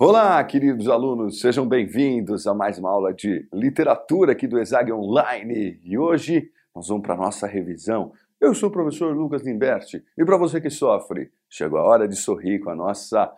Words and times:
Olá, 0.00 0.44
queridos 0.44 0.88
alunos, 0.88 1.40
sejam 1.40 1.66
bem-vindos 1.66 2.46
a 2.46 2.54
mais 2.54 2.78
uma 2.78 2.88
aula 2.88 3.12
de 3.12 3.48
literatura 3.52 4.30
aqui 4.30 4.46
do 4.46 4.56
ESAG 4.56 4.92
Online. 4.92 5.80
E 5.82 5.98
hoje 5.98 6.52
nós 6.72 6.86
vamos 6.86 7.02
para 7.02 7.14
a 7.14 7.16
nossa 7.16 7.48
revisão. 7.48 8.12
Eu 8.40 8.54
sou 8.54 8.68
o 8.68 8.72
professor 8.72 9.12
Lucas 9.12 9.42
Limberti 9.42 10.04
e 10.16 10.24
para 10.24 10.36
você 10.36 10.60
que 10.60 10.70
sofre, 10.70 11.32
chegou 11.50 11.80
a 11.80 11.82
hora 11.82 12.06
de 12.06 12.14
sorrir 12.14 12.60
com 12.60 12.70
a 12.70 12.76
nossa 12.76 13.28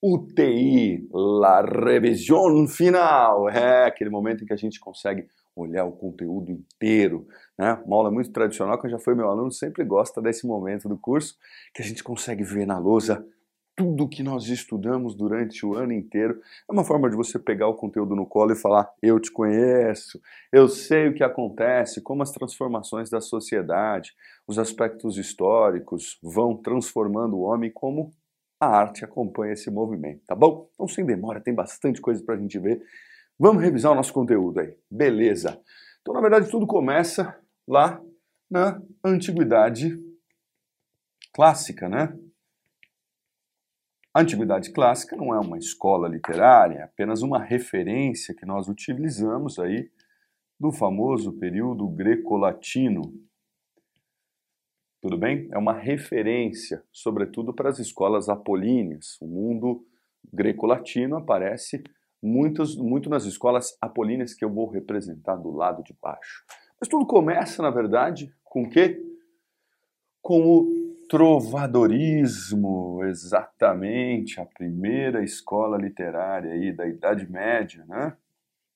UTI, 0.00 1.08
la 1.12 1.60
revisão 1.62 2.68
final. 2.68 3.50
É 3.50 3.86
aquele 3.86 4.08
momento 4.08 4.44
em 4.44 4.46
que 4.46 4.52
a 4.52 4.56
gente 4.56 4.78
consegue 4.78 5.26
olhar 5.56 5.86
o 5.86 5.90
conteúdo 5.90 6.52
inteiro. 6.52 7.26
Né? 7.58 7.82
Uma 7.84 7.96
aula 7.96 8.12
muito 8.12 8.30
tradicional, 8.30 8.80
que 8.80 8.88
já 8.88 9.00
foi 9.00 9.16
meu 9.16 9.28
aluno, 9.28 9.50
sempre 9.50 9.82
gosta 9.82 10.22
desse 10.22 10.46
momento 10.46 10.88
do 10.88 10.96
curso, 10.96 11.36
que 11.74 11.82
a 11.82 11.84
gente 11.84 12.04
consegue 12.04 12.44
ver 12.44 12.64
na 12.64 12.78
lousa 12.78 13.26
tudo 13.76 14.08
que 14.08 14.22
nós 14.22 14.48
estudamos 14.48 15.14
durante 15.14 15.64
o 15.64 15.74
ano 15.74 15.92
inteiro. 15.92 16.40
É 16.68 16.72
uma 16.72 16.82
forma 16.82 17.10
de 17.10 17.14
você 17.14 17.38
pegar 17.38 17.68
o 17.68 17.74
conteúdo 17.74 18.16
no 18.16 18.26
colo 18.26 18.52
e 18.52 18.56
falar: 18.56 18.90
eu 19.02 19.20
te 19.20 19.30
conheço, 19.30 20.18
eu 20.50 20.66
sei 20.66 21.08
o 21.08 21.14
que 21.14 21.22
acontece, 21.22 22.00
como 22.00 22.22
as 22.22 22.32
transformações 22.32 23.10
da 23.10 23.20
sociedade, 23.20 24.14
os 24.48 24.58
aspectos 24.58 25.18
históricos 25.18 26.18
vão 26.22 26.56
transformando 26.56 27.36
o 27.36 27.42
homem, 27.42 27.70
como 27.70 28.10
a 28.58 28.66
arte 28.66 29.04
acompanha 29.04 29.52
esse 29.52 29.70
movimento, 29.70 30.22
tá 30.26 30.34
bom? 30.34 30.70
Então, 30.72 30.88
sem 30.88 31.04
demora, 31.04 31.42
tem 31.42 31.54
bastante 31.54 32.00
coisa 32.00 32.24
para 32.24 32.34
a 32.34 32.38
gente 32.38 32.58
ver. 32.58 32.82
Vamos 33.38 33.62
revisar 33.62 33.92
o 33.92 33.94
nosso 33.94 34.14
conteúdo 34.14 34.60
aí, 34.60 34.74
beleza? 34.90 35.60
Então, 36.00 36.14
na 36.14 36.22
verdade, 36.22 36.50
tudo 36.50 36.66
começa 36.66 37.38
lá 37.68 38.00
na 38.50 38.80
antiguidade 39.04 40.00
clássica, 41.34 41.86
né? 41.86 42.16
A 44.16 44.22
Antiguidade 44.22 44.72
Clássica 44.72 45.14
não 45.14 45.34
é 45.34 45.38
uma 45.38 45.58
escola 45.58 46.08
literária, 46.08 46.78
é 46.78 46.82
apenas 46.84 47.20
uma 47.20 47.38
referência 47.38 48.34
que 48.34 48.46
nós 48.46 48.66
utilizamos 48.66 49.58
aí 49.58 49.90
do 50.58 50.72
famoso 50.72 51.34
período 51.34 51.86
greco-latino. 51.86 53.02
Tudo 55.02 55.18
bem? 55.18 55.50
É 55.52 55.58
uma 55.58 55.74
referência, 55.74 56.82
sobretudo 56.90 57.52
para 57.52 57.68
as 57.68 57.78
escolas 57.78 58.30
apolíneas. 58.30 59.20
O 59.20 59.26
mundo 59.26 59.84
greco-latino 60.32 61.18
aparece 61.18 61.84
muitos, 62.22 62.74
muito 62.74 63.10
nas 63.10 63.26
escolas 63.26 63.76
apolíneas 63.82 64.32
que 64.32 64.46
eu 64.46 64.50
vou 64.50 64.66
representar 64.66 65.36
do 65.36 65.50
lado 65.50 65.82
de 65.82 65.94
baixo. 66.00 66.42
Mas 66.80 66.88
tudo 66.88 67.04
começa, 67.04 67.62
na 67.62 67.68
verdade, 67.68 68.34
com 68.42 68.62
o 68.62 68.70
quê? 68.70 68.98
Com 70.22 70.40
o 70.40 70.75
trovadorismo, 71.08 73.04
exatamente, 73.04 74.40
a 74.40 74.46
primeira 74.46 75.22
escola 75.22 75.78
literária 75.78 76.52
aí 76.52 76.72
da 76.72 76.86
Idade 76.86 77.30
Média, 77.30 77.84
né? 77.86 78.16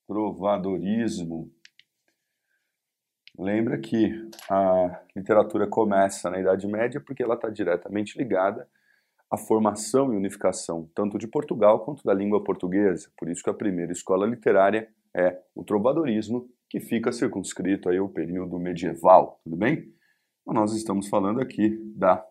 Trovadorismo. 0.06 1.50
Lembra 3.38 3.78
que 3.78 4.28
a 4.50 5.00
literatura 5.16 5.66
começa 5.66 6.30
na 6.30 6.40
Idade 6.40 6.66
Média 6.66 7.00
porque 7.00 7.22
ela 7.22 7.34
está 7.34 7.48
diretamente 7.48 8.18
ligada 8.18 8.68
à 9.30 9.36
formação 9.36 10.12
e 10.12 10.16
unificação 10.16 10.90
tanto 10.94 11.16
de 11.18 11.26
Portugal 11.26 11.84
quanto 11.84 12.04
da 12.04 12.12
língua 12.12 12.42
portuguesa. 12.42 13.10
Por 13.16 13.28
isso 13.28 13.42
que 13.42 13.50
a 13.50 13.54
primeira 13.54 13.92
escola 13.92 14.26
literária 14.26 14.88
é 15.14 15.40
o 15.54 15.64
trovadorismo, 15.64 16.48
que 16.68 16.80
fica 16.80 17.10
circunscrito 17.10 17.88
aí 17.88 17.98
ao 17.98 18.08
período 18.08 18.58
medieval, 18.58 19.40
tudo 19.42 19.56
bem? 19.56 19.92
Nós 20.46 20.74
estamos 20.74 21.08
falando 21.08 21.40
aqui 21.40 21.78
da 21.94 22.24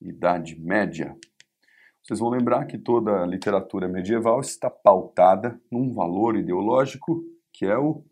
Idade 0.00 0.58
Média. 0.60 1.16
Vocês 2.02 2.20
vão 2.20 2.30
lembrar 2.30 2.66
que 2.66 2.78
toda 2.78 3.22
a 3.22 3.26
literatura 3.26 3.88
medieval 3.88 4.40
está 4.40 4.70
pautada 4.70 5.60
num 5.70 5.92
valor 5.92 6.36
ideológico 6.36 7.24
que 7.52 7.66
é 7.66 7.76
o 7.76 8.04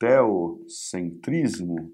teocentrismo 0.00 1.92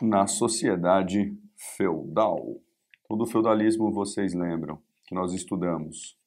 na 0.00 0.26
sociedade 0.26 1.36
feudal. 1.76 2.60
Todo 3.06 3.26
feudalismo 3.26 3.92
vocês 3.92 4.34
lembram 4.34 4.82
que 5.06 5.14
nós 5.14 5.32
estudamos 5.32 6.18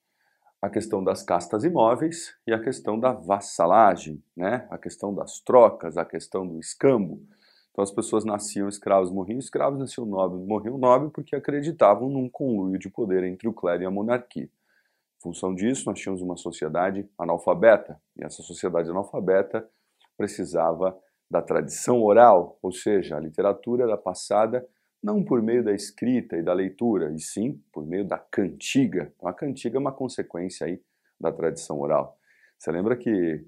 a 0.62 0.70
questão 0.70 1.04
das 1.04 1.24
castas 1.24 1.64
imóveis 1.64 2.36
e 2.46 2.54
a 2.54 2.62
questão 2.62 3.00
da 3.00 3.14
vassalagem, 3.14 4.24
né? 4.36 4.68
a 4.70 4.78
questão 4.78 5.14
das 5.14 5.40
trocas, 5.40 5.98
a 5.98 6.06
questão 6.06 6.46
do 6.46 6.60
escambo. 6.60 7.22
Então 7.80 7.86
as 7.86 7.92
pessoas 7.92 8.26
nasciam 8.26 8.68
escravos, 8.68 9.10
morriam 9.10 9.40
escravos, 9.40 9.80
nasciam 9.80 10.06
nobres, 10.06 10.46
morriam 10.46 10.78
nobres 10.78 11.14
porque 11.14 11.34
acreditavam 11.34 12.10
num 12.10 12.28
conluio 12.28 12.78
de 12.78 12.90
poder 12.90 13.24
entre 13.24 13.48
o 13.48 13.54
clero 13.54 13.84
e 13.84 13.86
a 13.86 13.90
monarquia. 13.90 14.44
Em 14.44 15.22
função 15.24 15.56
disso, 15.56 15.86
nós 15.86 15.98
tínhamos 15.98 16.22
uma 16.22 16.36
sociedade 16.36 17.10
analfabeta, 17.18 17.98
e 18.18 18.26
essa 18.26 18.44
sociedade 18.44 18.90
analfabeta 18.90 19.66
precisava 20.18 20.94
da 21.32 21.42
tradição 21.42 22.04
oral, 22.04 22.60
ou 22.62 22.74
seja, 22.74 23.16
a 23.16 23.20
literatura 23.22 23.86
era 23.86 23.96
passada 23.96 24.68
não 25.02 25.24
por 25.24 25.42
meio 25.42 25.64
da 25.64 25.72
escrita 25.72 26.36
e 26.36 26.44
da 26.44 26.52
leitura, 26.52 27.14
e 27.14 27.20
sim 27.22 27.64
por 27.72 27.88
meio 27.88 28.06
da 28.06 28.18
cantiga. 28.18 29.14
Então 29.16 29.30
a 29.30 29.34
cantiga 29.34 29.78
é 29.78 29.80
uma 29.80 29.94
consequência 29.94 30.68
aí 30.68 30.82
da 31.18 31.32
tradição 31.32 31.80
oral. 31.80 32.18
Você 32.58 32.74
lembra 32.74 32.98
que 32.98 33.42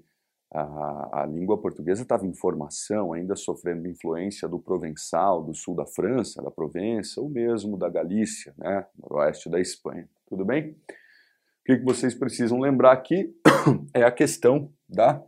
a, 0.54 1.22
a 1.22 1.26
língua 1.26 1.60
portuguesa 1.60 2.02
estava 2.02 2.26
em 2.26 2.34
formação, 2.34 3.12
ainda 3.12 3.34
sofrendo 3.34 3.88
influência 3.88 4.46
do 4.46 4.58
provençal, 4.58 5.42
do 5.42 5.54
sul 5.54 5.74
da 5.74 5.86
França, 5.86 6.42
da 6.42 6.50
Provença, 6.50 7.20
ou 7.20 7.30
mesmo 7.30 7.78
da 7.78 7.88
Galícia, 7.88 8.54
né, 8.58 8.86
noroeste 8.98 9.48
da 9.48 9.58
Espanha. 9.58 10.08
Tudo 10.26 10.44
bem? 10.44 10.72
O 10.72 11.64
que, 11.64 11.78
que 11.78 11.84
vocês 11.84 12.14
precisam 12.14 12.60
lembrar 12.60 12.92
aqui 12.92 13.34
é 13.94 14.02
a 14.02 14.12
questão 14.12 14.70
da 14.86 15.24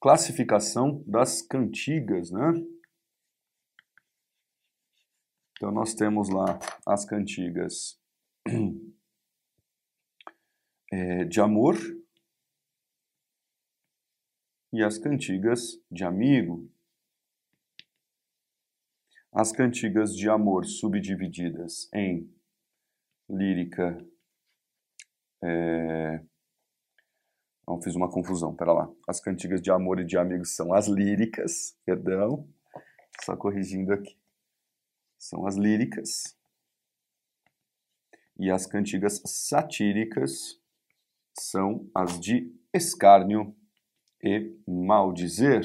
classificação 0.00 1.02
das 1.06 1.42
cantigas, 1.42 2.30
né? 2.30 2.52
Então 5.56 5.72
nós 5.72 5.94
temos 5.94 6.28
lá 6.28 6.58
as 6.86 7.04
cantigas 7.04 7.98
é, 10.92 11.24
de 11.26 11.40
amor, 11.40 11.76
e 14.72 14.82
as 14.82 14.96
cantigas 14.98 15.78
de 15.90 16.02
amigo. 16.02 16.70
As 19.30 19.52
cantigas 19.52 20.16
de 20.16 20.28
amor 20.28 20.64
subdivididas 20.64 21.88
em 21.92 22.30
lírica. 23.28 23.98
É... 25.42 26.22
Não, 27.66 27.80
fiz 27.80 27.94
uma 27.94 28.10
confusão, 28.10 28.54
pera 28.54 28.72
lá. 28.72 28.90
As 29.06 29.20
cantigas 29.20 29.60
de 29.60 29.70
amor 29.70 30.00
e 30.00 30.04
de 30.04 30.18
amigos 30.18 30.54
são 30.54 30.74
as 30.74 30.88
líricas, 30.88 31.78
perdão, 31.84 32.48
só 33.24 33.36
corrigindo 33.36 33.92
aqui. 33.92 34.18
São 35.18 35.46
as 35.46 35.56
líricas. 35.56 36.36
E 38.38 38.50
as 38.50 38.66
cantigas 38.66 39.22
satíricas 39.24 40.60
são 41.38 41.88
as 41.94 42.18
de 42.18 42.52
escárnio 42.74 43.54
e 44.22 44.54
maldizer. 44.66 45.62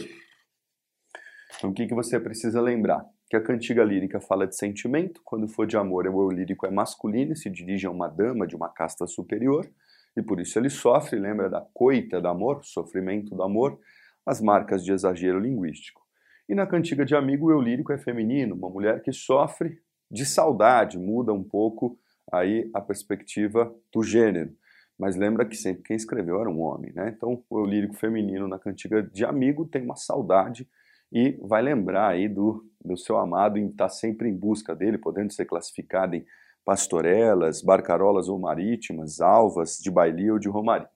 Então, 1.57 1.69
o 1.69 1.73
que, 1.73 1.87
que 1.87 1.93
você 1.93 2.19
precisa 2.19 2.61
lembrar? 2.61 3.05
Que 3.29 3.35
a 3.35 3.41
cantiga 3.41 3.83
lírica 3.83 4.19
fala 4.19 4.47
de 4.47 4.55
sentimento, 4.55 5.21
quando 5.23 5.47
for 5.47 5.67
de 5.67 5.77
amor, 5.77 6.07
o 6.07 6.07
eu 6.07 6.31
lírico 6.31 6.65
é 6.65 6.71
masculino 6.71 7.35
se 7.35 7.49
dirige 7.49 7.85
a 7.85 7.91
uma 7.91 8.07
dama 8.07 8.47
de 8.47 8.55
uma 8.55 8.69
casta 8.69 9.05
superior, 9.05 9.69
e 10.15 10.21
por 10.21 10.39
isso 10.39 10.57
ele 10.57 10.69
sofre, 10.69 11.19
lembra 11.19 11.49
da 11.49 11.61
coita 11.73 12.19
do 12.19 12.27
amor, 12.27 12.63
sofrimento 12.63 13.35
do 13.35 13.43
amor, 13.43 13.79
as 14.25 14.41
marcas 14.41 14.83
de 14.83 14.91
exagero 14.91 15.39
linguístico. 15.39 16.01
E 16.49 16.55
na 16.55 16.65
cantiga 16.65 17.05
de 17.05 17.15
amigo, 17.15 17.47
o 17.47 17.51
eu 17.51 17.61
lírico 17.61 17.91
é 17.91 17.97
feminino, 17.97 18.55
uma 18.55 18.69
mulher 18.69 19.01
que 19.01 19.11
sofre 19.11 19.79
de 20.09 20.25
saudade, 20.25 20.97
muda 20.97 21.33
um 21.33 21.43
pouco 21.43 21.99
aí 22.31 22.69
a 22.73 22.81
perspectiva 22.81 23.73
do 23.93 24.01
gênero. 24.01 24.53
Mas 24.97 25.15
lembra 25.15 25.45
que 25.45 25.55
sempre 25.55 25.83
quem 25.83 25.95
escreveu 25.95 26.39
era 26.39 26.49
um 26.49 26.61
homem, 26.61 26.91
né? 26.93 27.13
Então 27.15 27.43
o 27.49 27.65
lírico 27.65 27.95
feminino 27.95 28.47
na 28.47 28.57
cantiga 28.57 29.03
de 29.03 29.23
amigo 29.23 29.65
tem 29.65 29.83
uma 29.83 29.95
saudade 29.95 30.67
e 31.11 31.39
vai 31.41 31.61
lembrar 31.61 32.09
aí 32.09 32.27
do, 32.27 32.65
do 32.83 32.97
seu 32.97 33.17
amado 33.17 33.57
em 33.57 33.67
estar 33.67 33.89
sempre 33.89 34.27
em 34.27 34.35
busca 34.35 34.75
dele, 34.75 34.97
podendo 34.97 35.31
ser 35.31 35.45
classificado 35.45 36.15
em 36.15 36.25
pastorelas, 36.65 37.61
barcarolas 37.61 38.27
ou 38.27 38.37
marítimas, 38.37 39.21
alvas 39.21 39.77
de 39.77 39.89
baili 39.89 40.29
ou 40.31 40.39
de 40.39 40.49
romaria. 40.49 40.89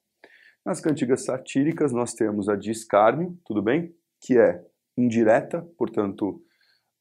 Nas 0.65 0.81
cantigas 0.81 1.23
satíricas 1.23 1.91
nós 1.91 2.13
temos 2.13 2.49
a 2.49 2.55
de 2.55 2.71
escárnio, 2.71 3.37
tudo 3.45 3.61
bem? 3.61 3.95
Que 4.19 4.37
é 4.37 4.63
indireta, 4.97 5.61
portanto, 5.77 6.43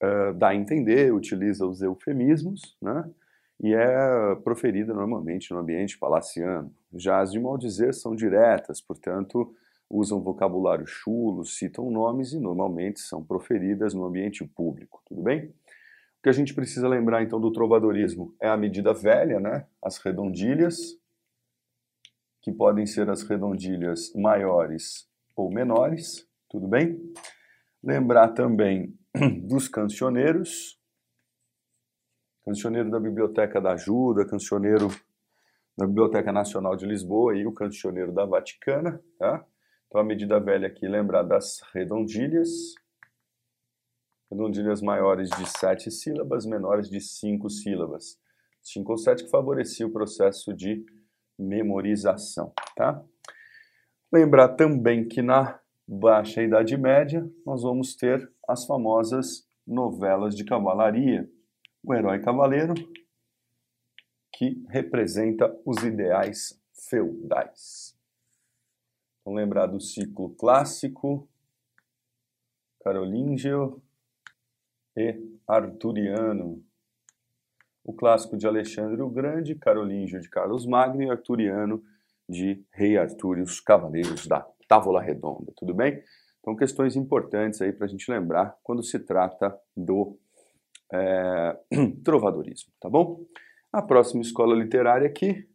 uh, 0.03 0.33
dá 0.35 0.49
a 0.49 0.55
entender, 0.55 1.13
utiliza 1.13 1.67
os 1.67 1.83
eufemismos, 1.83 2.77
né? 2.81 3.11
E 3.63 3.75
é 3.75 4.35
proferida 4.43 4.95
normalmente 4.95 5.53
no 5.53 5.59
ambiente 5.59 5.99
palaciano. 5.99 6.75
Já 6.95 7.21
as 7.21 7.31
de 7.31 7.39
maldizer 7.39 7.95
são 7.95 8.17
diretas, 8.17 8.81
portanto, 8.81 9.55
usam 9.89 10.23
vocabulário 10.23 10.87
chulo, 10.87 11.45
citam 11.45 11.91
nomes 11.91 12.33
e 12.33 12.41
normalmente 12.41 13.01
são 13.01 13.23
proferidas 13.23 13.93
no 13.93 14.05
ambiente 14.05 14.45
público, 14.45 15.03
tudo 15.05 15.23
bem? 15.23 15.47
O 15.47 16.23
que 16.23 16.29
a 16.29 16.33
gente 16.33 16.55
precisa 16.55 16.89
lembrar 16.89 17.23
então 17.23 17.41
do 17.41 17.53
trovadorismo 17.53 18.35
é 18.41 18.49
a 18.49 18.57
medida 18.57 18.95
velha, 18.95 19.39
né? 19.39 19.67
As 19.83 19.99
redondilhas, 19.99 20.99
que 22.41 22.53
podem 22.53 22.87
ser 22.87 23.11
as 23.11 23.23
redondilhas 23.23 24.13
maiores 24.15 25.07
ou 25.37 25.51
menores, 25.51 26.27
tudo 26.49 26.67
bem? 26.67 26.99
Lembrar 27.83 28.29
também 28.29 28.95
dos 29.45 29.69
cancioneiros, 29.69 30.80
cancioneiro 32.45 32.91
da 32.91 32.99
Biblioteca 32.99 33.61
da 33.61 33.73
Ajuda, 33.73 34.27
cancioneiro 34.27 34.89
da 35.77 35.87
Biblioteca 35.87 36.33
Nacional 36.33 36.77
de 36.77 36.87
Lisboa 36.87 37.37
e 37.37 37.47
o 37.47 37.53
cancioneiro 37.53 38.13
da 38.13 38.25
Vaticana, 38.25 39.03
tá? 39.19 39.45
Então 39.87 40.01
a 40.01 40.05
medida 40.05 40.39
velha 40.39 40.69
aqui 40.69 40.87
lembrar 40.87 41.23
das 41.23 41.61
redondilhas, 41.73 42.75
redondilhas 44.31 44.81
maiores 44.81 45.29
de 45.31 45.49
sete 45.49 45.91
sílabas, 45.91 46.47
menores 46.47 46.89
de 46.89 47.01
cinco 47.01 47.51
sílabas. 47.51 48.19
Cinco 48.63 48.93
ou 48.93 48.99
sete 48.99 49.25
que 49.25 49.31
favorecia 49.31 49.87
o 49.87 49.93
processo 49.93 50.55
de 50.55 50.85
memorização, 51.39 52.53
tá? 52.77 53.03
Lembrar 54.13 54.51
também 54.51 55.09
que 55.09 55.23
na 55.23 55.59
Baixa 55.89 56.43
Idade 56.43 56.77
Média 56.77 57.29
nós 57.45 57.63
vamos 57.63 57.97
ter 57.97 58.31
as 58.47 58.67
famosas 58.67 59.49
novelas 59.67 60.37
de 60.37 60.45
cavalaria. 60.45 61.29
O 61.83 61.95
herói 61.95 62.21
cavaleiro, 62.21 62.75
que 64.33 64.63
representa 64.69 65.55
os 65.65 65.83
ideais 65.83 66.61
feudais. 66.89 67.97
Vamos 69.25 69.41
lembrar 69.41 69.67
do 69.67 69.81
ciclo 69.81 70.31
clássico, 70.31 71.29
carolíngeo 72.83 73.83
e 74.97 75.39
arturiano. 75.47 76.65
O 77.85 77.93
clássico 77.93 78.37
de 78.37 78.47
Alexandre 78.47 79.01
o 79.03 79.11
Grande, 79.11 79.55
carolíngeo 79.55 80.21
de 80.21 80.29
Carlos 80.29 80.67
Magno 80.67 81.03
e 81.03 81.11
arturiano 81.11 81.83
de 82.29 82.65
Rei 82.73 82.97
Artur 82.97 83.39
e 83.39 83.43
os 83.43 83.61
Cavaleiros 83.61 84.27
da 84.27 84.47
Távola 84.69 85.03
Redonda, 85.03 85.53
tudo 85.57 85.75
bem? 85.75 86.03
Então, 86.41 86.57
questões 86.57 86.97
importantes 86.97 87.61
aí 87.61 87.73
para 87.73 87.87
a 87.87 87.89
gente 87.89 88.11
lembrar 88.11 88.57
quando 88.63 88.83
se 88.83 88.99
trata 88.99 89.59
do 89.77 90.19
é, 90.93 91.59
trovadorismo, 92.05 92.73
tá 92.81 92.89
bom? 92.89 93.25
A 93.73 93.81
próxima 93.81 94.23
escola 94.23 94.55
literária 94.55 95.07
aqui 95.07 95.49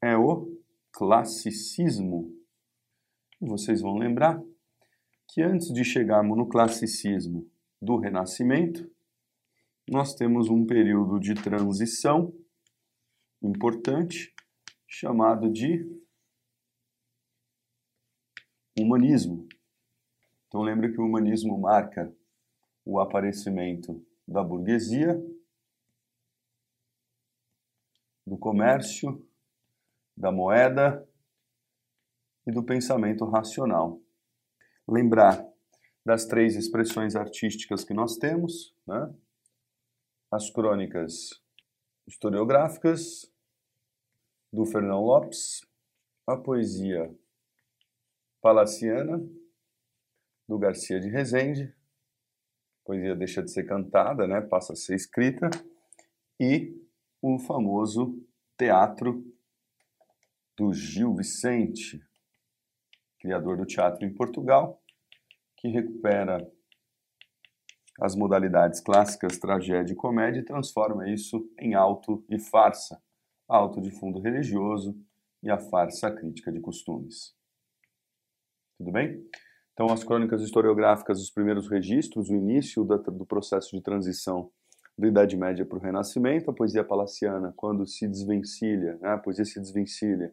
é 0.00 0.16
o 0.16 0.48
classicismo. 0.92 2.32
Vocês 3.40 3.80
vão 3.80 3.96
lembrar 3.96 4.40
que 5.28 5.42
antes 5.42 5.72
de 5.72 5.84
chegarmos 5.84 6.36
no 6.36 6.48
classicismo 6.48 7.50
do 7.80 7.96
Renascimento, 7.96 8.88
nós 9.88 10.14
temos 10.14 10.48
um 10.48 10.64
período 10.64 11.18
de 11.18 11.34
transição 11.34 12.32
importante 13.42 14.32
chamado 14.86 15.50
de 15.50 15.84
humanismo. 18.78 19.48
Então 20.46 20.62
lembre 20.62 20.92
que 20.92 21.00
o 21.00 21.04
humanismo 21.04 21.58
marca 21.58 22.14
o 22.84 23.00
aparecimento 23.00 24.04
da 24.26 24.42
burguesia, 24.42 25.20
do 28.26 28.38
comércio, 28.38 29.26
da 30.16 30.30
moeda 30.30 31.08
e 32.46 32.52
do 32.52 32.62
pensamento 32.62 33.24
racional. 33.24 34.00
Lembrar 34.86 35.46
das 36.04 36.26
três 36.26 36.56
expressões 36.56 37.14
artísticas 37.14 37.84
que 37.84 37.94
nós 37.94 38.16
temos, 38.16 38.74
né? 38.86 39.14
as 40.30 40.50
crônicas 40.50 41.42
historiográficas 42.06 43.30
do 44.52 44.64
Fernão 44.66 45.02
Lopes, 45.02 45.66
a 46.26 46.36
poesia 46.36 47.14
palaciana 48.40 49.24
do 50.48 50.58
Garcia 50.58 51.00
de 51.00 51.08
Rezende, 51.08 51.74
poesia 52.92 53.16
deixa 53.16 53.42
de 53.42 53.50
ser 53.50 53.64
cantada, 53.64 54.26
né? 54.26 54.42
passa 54.42 54.74
a 54.74 54.76
ser 54.76 54.94
escrita, 54.94 55.48
e 56.38 56.76
o 57.22 57.38
famoso 57.38 58.22
teatro 58.58 59.24
do 60.56 60.74
Gil 60.74 61.14
Vicente, 61.14 62.04
criador 63.18 63.56
do 63.56 63.64
teatro 63.64 64.04
em 64.04 64.12
Portugal, 64.12 64.82
que 65.56 65.68
recupera 65.68 66.46
as 68.00 68.14
modalidades 68.14 68.80
clássicas 68.80 69.38
tragédia 69.38 69.92
e 69.92 69.96
comédia 69.96 70.40
e 70.40 70.44
transforma 70.44 71.08
isso 71.08 71.48
em 71.58 71.74
alto 71.74 72.24
e 72.28 72.38
farsa, 72.38 73.00
alto 73.48 73.80
de 73.80 73.90
fundo 73.90 74.20
religioso 74.20 74.94
e 75.42 75.50
a 75.50 75.58
farsa 75.58 76.10
crítica 76.10 76.52
de 76.52 76.60
costumes. 76.60 77.34
Tudo 78.76 78.92
bem? 78.92 79.24
Então, 79.72 79.86
as 79.86 80.04
crônicas 80.04 80.42
historiográficas, 80.42 81.20
os 81.20 81.30
primeiros 81.30 81.68
registros, 81.68 82.28
o 82.28 82.34
início 82.34 82.84
do 82.84 83.24
processo 83.24 83.74
de 83.74 83.82
transição 83.82 84.50
da 84.98 85.08
Idade 85.08 85.36
Média 85.36 85.64
para 85.64 85.78
o 85.78 85.80
Renascimento, 85.80 86.50
a 86.50 86.54
poesia 86.54 86.84
palaciana, 86.84 87.52
quando 87.56 87.86
se 87.86 88.06
desvencilha, 88.06 88.98
né, 89.00 89.10
a 89.10 89.18
poesia 89.18 89.44
se 89.44 89.58
desvencilha 89.58 90.32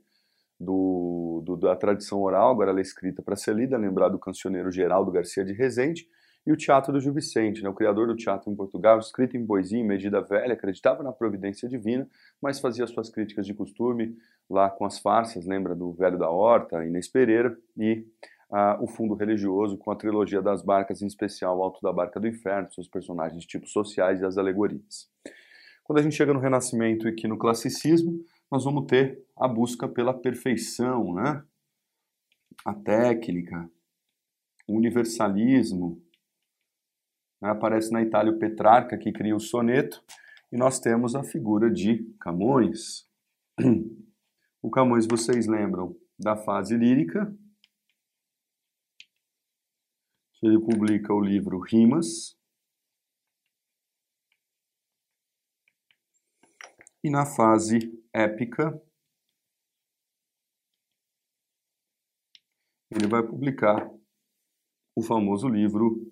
do, 0.59 1.41
do, 1.45 1.55
da 1.55 1.75
tradição 1.75 2.21
oral, 2.21 2.51
agora 2.51 2.71
ela 2.71 2.79
é 2.79 2.81
escrita 2.81 3.21
para 3.21 3.37
ser 3.37 3.55
lida, 3.55 3.77
lembrar 3.77 4.09
do 4.09 4.19
cancioneiro 4.19 4.69
Geraldo 4.69 5.11
Garcia 5.11 5.45
de 5.45 5.53
Rezende, 5.53 6.05
e 6.45 6.51
o 6.51 6.57
teatro 6.57 6.91
do 6.91 6.99
Gil 6.99 7.13
Vicente, 7.13 7.63
né, 7.63 7.69
o 7.69 7.73
criador 7.73 8.07
do 8.07 8.15
teatro 8.15 8.51
em 8.51 8.55
Portugal, 8.55 8.99
escrito 8.99 9.37
em 9.37 9.45
poesia, 9.45 9.79
em 9.79 9.87
medida 9.87 10.19
velha, 10.19 10.53
acreditava 10.53 11.01
na 11.03 11.13
providência 11.13 11.69
divina, 11.69 12.09
mas 12.41 12.59
fazia 12.59 12.85
suas 12.87 13.09
críticas 13.09 13.45
de 13.45 13.53
costume 13.53 14.17
lá 14.49 14.69
com 14.69 14.83
as 14.83 14.99
farsas, 14.99 15.45
lembra 15.45 15.75
do 15.75 15.93
Velho 15.93 16.17
da 16.17 16.29
Horta, 16.29 16.83
Inês 16.85 17.07
Pereira, 17.07 17.57
e 17.77 18.05
ah, 18.51 18.77
o 18.81 18.87
fundo 18.87 19.13
religioso 19.13 19.77
com 19.77 19.91
a 19.91 19.95
trilogia 19.95 20.41
das 20.41 20.63
barcas, 20.63 21.01
em 21.01 21.07
especial 21.07 21.57
o 21.57 21.63
Alto 21.63 21.79
da 21.81 21.93
Barca 21.93 22.19
do 22.19 22.27
Inferno, 22.27 22.71
seus 22.71 22.87
personagens 22.87 23.45
tipos 23.45 23.71
sociais 23.71 24.21
e 24.21 24.25
as 24.25 24.37
alegorias. 24.37 25.09
Quando 25.83 25.99
a 25.99 26.01
gente 26.01 26.15
chega 26.15 26.33
no 26.33 26.39
Renascimento 26.39 27.07
e 27.07 27.11
aqui 27.11 27.27
no 27.27 27.37
Classicismo, 27.37 28.23
nós 28.51 28.63
vamos 28.63 28.85
ter 28.85 29.23
a 29.37 29.47
busca 29.47 29.87
pela 29.87 30.13
perfeição, 30.13 31.13
né? 31.13 31.43
a 32.65 32.73
técnica, 32.73 33.69
o 34.67 34.75
universalismo. 34.75 36.01
Né? 37.41 37.49
Aparece 37.49 37.91
na 37.91 38.01
Itália 38.01 38.31
o 38.31 38.39
Petrarca, 38.39 38.97
que 38.97 39.11
cria 39.11 39.35
o 39.35 39.39
soneto, 39.39 40.03
e 40.51 40.57
nós 40.57 40.79
temos 40.79 41.15
a 41.15 41.23
figura 41.23 41.69
de 41.69 42.03
Camões. 42.19 43.07
O 44.61 44.69
Camões, 44.69 45.07
vocês 45.07 45.47
lembram 45.47 45.95
da 46.19 46.35
fase 46.35 46.75
lírica, 46.75 47.33
ele 50.41 50.59
publica 50.59 51.13
o 51.13 51.19
livro 51.19 51.59
Rimas. 51.59 52.35
E 57.03 57.09
na 57.09 57.25
fase 57.25 57.79
épica, 58.13 58.81
ele 62.91 63.07
vai 63.07 63.25
publicar 63.25 63.89
o 64.95 65.01
famoso 65.01 65.47
livro 65.47 66.11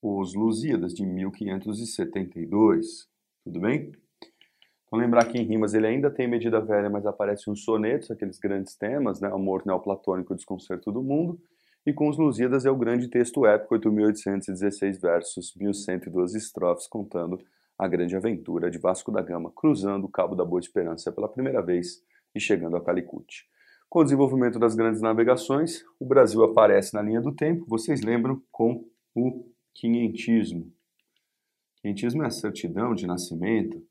Os 0.00 0.32
Lusíadas, 0.34 0.94
de 0.94 1.04
1572. 1.04 3.10
Tudo 3.44 3.60
bem? 3.60 3.92
Então 4.88 4.98
lembrar 4.98 5.26
que 5.26 5.38
em 5.38 5.44
rimas 5.44 5.74
ele 5.74 5.86
ainda 5.86 6.10
tem 6.10 6.26
medida 6.26 6.60
velha, 6.60 6.88
mas 6.88 7.04
aparece 7.04 7.50
uns 7.50 7.62
sonetos, 7.62 8.10
aqueles 8.10 8.38
grandes 8.38 8.74
temas, 8.74 9.20
né? 9.20 9.28
Amor 9.28 9.62
neoplatônico, 9.66 10.34
desconcerto 10.34 10.90
do 10.90 11.02
mundo. 11.02 11.38
E 11.84 11.92
com 11.92 12.08
os 12.08 12.16
Lusíadas 12.16 12.64
é 12.64 12.70
o 12.70 12.76
grande 12.76 13.06
texto 13.08 13.44
épico, 13.44 13.74
8.816 13.74 14.98
versos, 14.98 15.54
1.112 15.60 16.36
estrofes, 16.36 16.86
contando 16.88 17.38
a 17.78 17.86
grande 17.86 18.16
aventura 18.16 18.70
de 18.70 18.78
Vasco 18.78 19.12
da 19.12 19.20
Gama, 19.20 19.52
cruzando 19.54 20.04
o 20.04 20.08
Cabo 20.08 20.34
da 20.34 20.44
Boa 20.44 20.58
Esperança 20.58 21.12
pela 21.12 21.28
primeira 21.28 21.60
vez 21.60 22.02
e 22.34 22.40
chegando 22.40 22.76
a 22.76 22.80
Calicut. 22.80 23.46
Com 23.90 24.00
o 24.00 24.04
desenvolvimento 24.04 24.58
das 24.58 24.74
grandes 24.74 25.02
navegações, 25.02 25.84
o 26.00 26.06
Brasil 26.06 26.42
aparece 26.44 26.94
na 26.94 27.02
linha 27.02 27.20
do 27.20 27.32
tempo, 27.32 27.66
vocês 27.68 28.00
lembram, 28.00 28.42
com 28.50 28.84
o 29.14 29.44
quinhentismo. 29.74 30.72
Quinhentismo 31.76 32.22
é 32.22 32.26
a 32.26 32.30
certidão 32.30 32.94
de 32.94 33.06
nascimento 33.06 33.82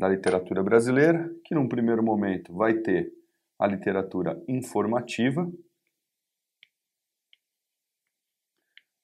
da 0.00 0.08
literatura 0.08 0.62
brasileira, 0.62 1.30
que 1.44 1.54
num 1.54 1.68
primeiro 1.68 2.02
momento 2.02 2.54
vai 2.54 2.72
ter 2.78 3.12
a 3.58 3.66
literatura 3.66 4.42
informativa, 4.48 5.46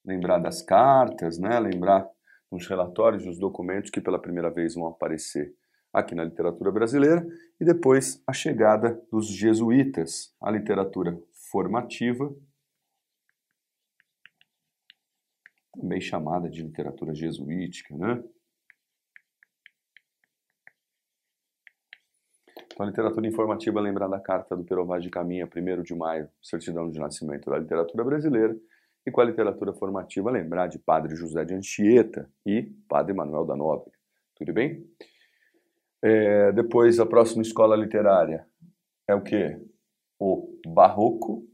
lembrar 0.03 0.39
das 0.39 0.63
cartas, 0.63 1.37
né? 1.37 1.61
lembrar 1.61 2.09
dos 2.51 2.67
relatórios 2.67 3.27
dos 3.27 3.39
documentos 3.39 3.91
que 3.91 4.01
pela 4.01 4.19
primeira 4.19 4.51
vez 4.51 4.75
vão 4.75 4.87
aparecer 4.87 5.55
aqui 5.93 6.15
na 6.15 6.25
literatura 6.25 6.73
brasileira, 6.73 7.27
e 7.61 7.65
depois 7.65 8.23
a 8.27 8.33
chegada 8.33 8.99
dos 9.13 9.27
jesuítas, 9.27 10.35
a 10.41 10.51
literatura 10.51 11.21
formativa, 11.51 12.35
também 15.75 16.01
chamada 16.01 16.49
de 16.49 16.63
literatura 16.63 17.15
jesuítica, 17.15 17.95
né? 17.95 18.25
Então, 22.77 22.85
a 22.85 22.91
literatura 22.91 23.27
informativa 23.27 23.81
lembra 23.81 24.07
da 24.07 24.21
carta 24.21 24.55
do 24.55 24.63
Perovaz 24.63 25.03
de 25.03 25.09
Caminha, 25.09 25.47
1 25.47 25.83
de 25.83 25.95
maio, 25.95 26.29
certidão 26.43 26.91
de 26.91 26.99
nascimento 26.99 27.49
da 27.49 27.57
literatura 27.57 28.05
brasileira, 28.05 28.55
e 29.07 29.11
com 29.11 29.19
a 29.19 29.25
literatura 29.25 29.73
formativa 29.73 30.31
lembrar 30.31 30.67
de 30.67 30.79
Padre 30.79 31.17
José 31.17 31.43
de 31.43 31.55
Anchieta 31.55 32.31
e 32.45 32.65
Padre 32.87 33.15
Manuel 33.15 33.47
da 33.47 33.57
Nóbrega. 33.57 33.97
Tudo 34.35 34.53
bem? 34.53 34.87
É, 36.03 36.53
depois, 36.53 37.01
a 37.01 37.07
próxima 37.07 37.41
escola 37.41 37.75
literária 37.75 38.47
é 39.09 39.15
o 39.15 39.23
que? 39.23 39.59
O 40.19 40.61
Barroco. 40.67 41.49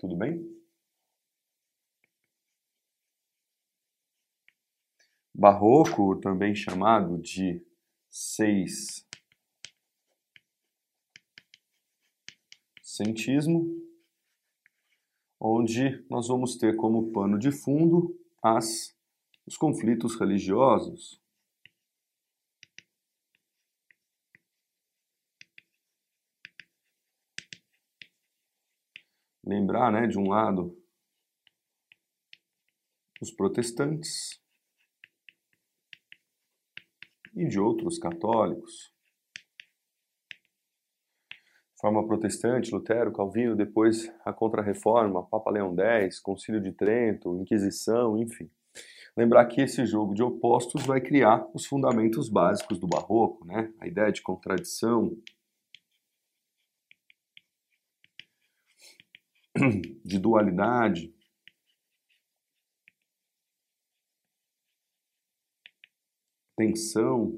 Tudo 0.00 0.16
bem? 0.16 0.42
Barroco, 5.34 6.16
também 6.16 6.54
chamado 6.54 7.18
de 7.18 7.62
seis 8.08 9.06
Centismo, 12.98 13.80
onde 15.38 16.04
nós 16.10 16.26
vamos 16.26 16.56
ter 16.56 16.74
como 16.74 17.12
pano 17.12 17.38
de 17.38 17.52
fundo 17.52 18.18
as, 18.42 18.92
os 19.46 19.56
conflitos 19.56 20.18
religiosos. 20.18 21.22
Lembrar, 29.44 29.92
né, 29.92 30.08
de 30.08 30.18
um 30.18 30.28
lado, 30.28 30.76
os 33.20 33.30
protestantes 33.30 34.42
e 37.36 37.46
de 37.46 37.60
outros 37.60 37.96
católicos 37.96 38.92
forma 41.80 42.04
protestante, 42.06 42.72
Lutero, 42.72 43.12
Calvino, 43.12 43.54
depois 43.54 44.12
a 44.24 44.32
Contra-Reforma, 44.32 45.26
Papa 45.26 45.50
Leão 45.50 45.74
X, 45.78 46.18
Concílio 46.20 46.60
de 46.60 46.72
Trento, 46.72 47.36
Inquisição, 47.40 48.18
enfim. 48.18 48.50
Lembrar 49.16 49.46
que 49.46 49.60
esse 49.60 49.84
jogo 49.86 50.14
de 50.14 50.22
opostos 50.22 50.84
vai 50.84 51.00
criar 51.00 51.46
os 51.54 51.66
fundamentos 51.66 52.28
básicos 52.28 52.78
do 52.78 52.86
Barroco, 52.86 53.44
né? 53.44 53.72
A 53.80 53.86
ideia 53.86 54.12
de 54.12 54.22
contradição, 54.22 55.16
de 60.04 60.18
dualidade, 60.18 61.12
tensão, 66.56 67.34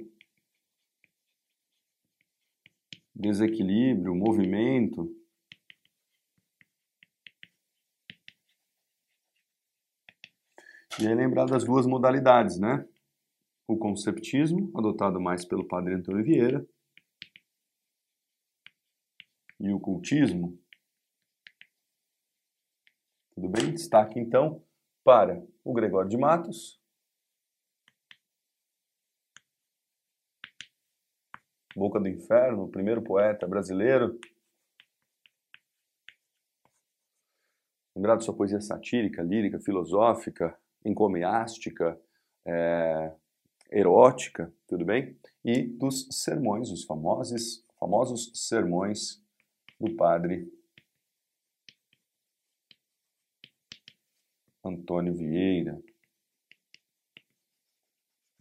desequilíbrio, 3.21 4.15
movimento. 4.15 5.15
E 10.99 11.07
aí 11.07 11.15
lembrar 11.15 11.47
das 11.47 11.65
duas 11.65 11.87
modalidades, 11.87 12.59
né? 12.59 12.87
O 13.67 13.77
conceptismo, 13.77 14.71
adotado 14.75 15.21
mais 15.21 15.45
pelo 15.45 15.67
padre 15.67 15.95
Antônio 15.95 16.25
Vieira, 16.25 16.67
e 19.61 19.73
o 19.73 19.79
cultismo. 19.79 20.59
Tudo 23.35 23.49
bem? 23.49 23.73
Destaque 23.73 24.19
então 24.19 24.65
para 25.05 25.47
o 25.63 25.73
Gregório 25.73 26.09
de 26.09 26.17
Matos, 26.17 26.80
Boca 31.81 31.99
do 31.99 32.11
Inferno, 32.11 32.65
o 32.65 32.69
primeiro 32.69 33.01
poeta 33.01 33.49
brasileiro. 33.49 34.21
Lembrar 37.97 38.17
de 38.17 38.25
sua 38.25 38.37
poesia 38.37 38.61
satírica, 38.61 39.23
lírica, 39.23 39.59
filosófica, 39.59 40.55
encomiástica, 40.85 41.99
é, 42.45 43.17
erótica, 43.71 44.53
tudo 44.69 44.85
bem? 44.85 45.19
E 45.43 45.63
dos 45.63 46.07
sermões, 46.11 46.71
os 46.71 46.85
famosos, 46.85 47.65
famosos 47.79 48.31
sermões 48.35 49.25
do 49.81 49.97
padre 49.97 50.53
Antônio 54.63 55.15
Vieira. 55.15 55.83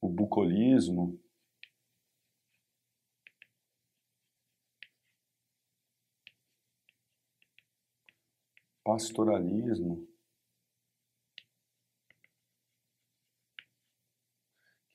o 0.00 0.08
bucolismo, 0.08 1.20
pastoralismo, 8.82 10.07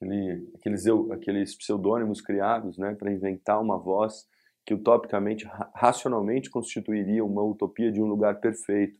aquele, 0.04 0.52
aqueles, 0.56 0.86
aqueles 1.12 1.56
pseudônimos 1.56 2.22
criados 2.22 2.78
né, 2.78 2.94
para 2.94 3.12
inventar 3.12 3.62
uma 3.62 3.78
voz 3.78 4.28
que 4.66 4.74
utopicamente, 4.74 5.46
racionalmente 5.74 6.50
constituiria 6.50 7.24
uma 7.24 7.44
utopia 7.44 7.92
de 7.92 8.02
um 8.02 8.06
lugar 8.06 8.40
perfeito, 8.40 9.00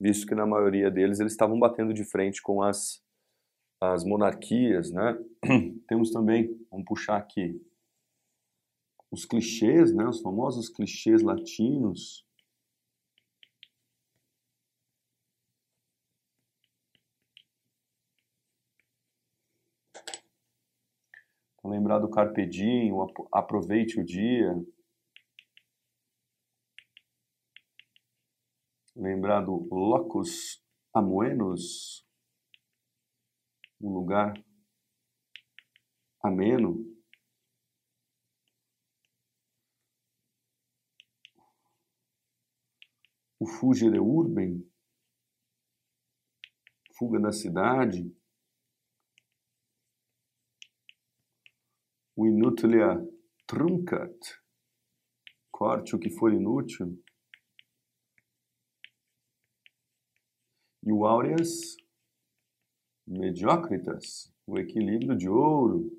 visto 0.00 0.26
que 0.26 0.34
na 0.34 0.46
maioria 0.46 0.90
deles 0.90 1.20
eles 1.20 1.32
estavam 1.32 1.58
batendo 1.58 1.92
de 1.92 2.04
frente 2.04 2.42
com 2.42 2.62
as, 2.62 3.02
as 3.80 4.04
monarquias. 4.04 4.90
Né? 4.90 5.18
Temos 5.86 6.10
também, 6.10 6.50
vamos 6.70 6.86
puxar 6.86 7.16
aqui, 7.16 7.60
os 9.10 9.24
clichês, 9.24 9.94
né, 9.94 10.04
os 10.08 10.20
famosos 10.20 10.68
clichês 10.68 11.22
latinos, 11.22 12.26
lembrar 21.64 21.98
do 21.98 22.10
Carpe 22.10 22.46
Diem, 22.46 22.92
aproveite 23.32 23.98
o 23.98 24.04
dia. 24.04 24.54
Lembrar 28.94 29.40
do 29.40 29.66
Locus 29.72 30.62
Amoenos, 30.92 32.06
um 33.80 33.92
lugar 33.92 34.34
ameno. 36.22 36.94
O 43.40 43.46
Fugere 43.46 43.98
Urben, 43.98 44.64
fuga 46.96 47.20
da 47.20 47.32
cidade. 47.32 48.14
Inutilia 52.16 52.96
truncat, 53.46 54.16
corte 55.50 55.94
o 55.94 55.98
que 55.98 56.10
for 56.10 56.32
inútil. 56.32 57.02
E 60.82 60.92
o 60.92 61.06
aureas 61.06 61.76
mediocritas, 63.06 64.32
o 64.46 64.58
equilíbrio 64.58 65.16
de 65.16 65.28
ouro. 65.28 65.90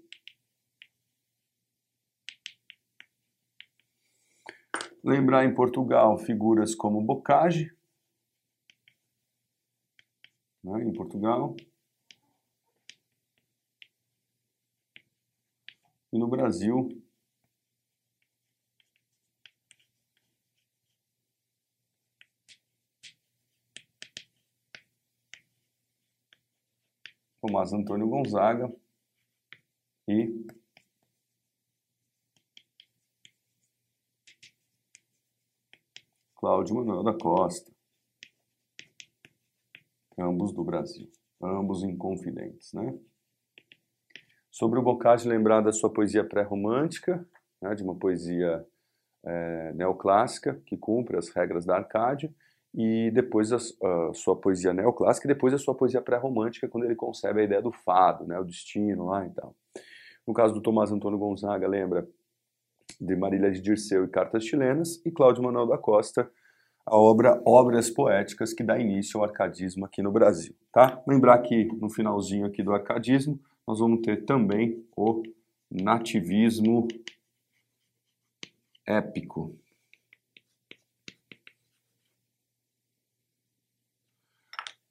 Lembrar 5.03 5.45
em 5.45 5.53
Portugal 5.53 6.17
figuras 6.17 6.73
como 6.73 7.03
Bocage, 7.03 7.69
né, 10.63 10.83
em 10.83 10.93
Portugal. 10.93 11.55
E 16.15 16.17
no 16.17 16.29
Brasil, 16.29 16.87
Tomás 27.41 27.73
Antônio 27.73 28.07
Gonzaga 28.07 28.73
e 30.07 30.47
Cláudio 36.37 36.75
Manuel 36.75 37.03
da 37.03 37.17
Costa, 37.17 37.69
ambos 40.17 40.53
do 40.53 40.63
Brasil, 40.63 41.11
ambos 41.41 41.83
inconfidentes, 41.83 42.71
né? 42.71 42.97
Sobre 44.55 44.79
o 44.79 44.81
Boccaccio, 44.81 45.29
lembrar 45.29 45.59
da 45.59 45.73
sua 45.73 45.89
poesia 45.89 46.23
pré-romântica, 46.23 47.27
né, 47.61 47.75
de 47.75 47.83
uma 47.83 47.93
poesia 47.93 48.65
é, 49.25 49.73
neoclássica 49.73 50.61
que 50.65 50.77
cumpre 50.77 51.17
as 51.17 51.27
regras 51.27 51.65
da 51.65 51.75
Arcádia, 51.75 52.33
e 52.73 53.11
depois 53.11 53.51
a, 53.51 53.57
a 53.57 54.13
sua 54.13 54.33
poesia 54.33 54.73
neoclássica 54.73 55.27
e 55.27 55.33
depois 55.33 55.53
a 55.53 55.57
sua 55.57 55.75
poesia 55.75 56.01
pré-romântica, 56.01 56.69
quando 56.69 56.85
ele 56.85 56.95
concebe 56.95 57.41
a 57.41 57.43
ideia 57.43 57.61
do 57.61 57.73
fado, 57.73 58.25
né, 58.25 58.39
o 58.39 58.45
destino 58.45 59.07
lá 59.07 59.25
e 59.25 59.29
tal. 59.31 59.53
No 60.25 60.33
caso 60.33 60.53
do 60.53 60.61
Tomás 60.61 60.89
Antônio 60.89 61.19
Gonzaga, 61.19 61.67
lembra 61.67 62.07
de 63.01 63.13
Marília 63.13 63.51
de 63.51 63.59
Dirceu 63.59 64.05
e 64.05 64.07
Cartas 64.07 64.45
Chilenas, 64.45 65.05
e 65.05 65.11
Cláudio 65.11 65.43
Manuel 65.43 65.67
da 65.67 65.77
Costa, 65.77 66.31
a 66.85 66.95
obra 66.95 67.41
Obras 67.45 67.89
Poéticas, 67.89 68.53
que 68.53 68.63
dá 68.63 68.79
início 68.79 69.19
ao 69.19 69.25
arcadismo 69.25 69.83
aqui 69.83 70.01
no 70.01 70.13
Brasil. 70.13 70.55
Tá? 70.71 71.03
Lembrar 71.05 71.39
que 71.39 71.65
no 71.77 71.89
finalzinho 71.89 72.45
aqui 72.45 72.63
do 72.63 72.71
arcadismo, 72.71 73.37
nós 73.67 73.79
vamos 73.79 74.01
ter 74.01 74.25
também 74.25 74.85
o 74.95 75.23
nativismo 75.69 76.87
épico. 78.85 79.57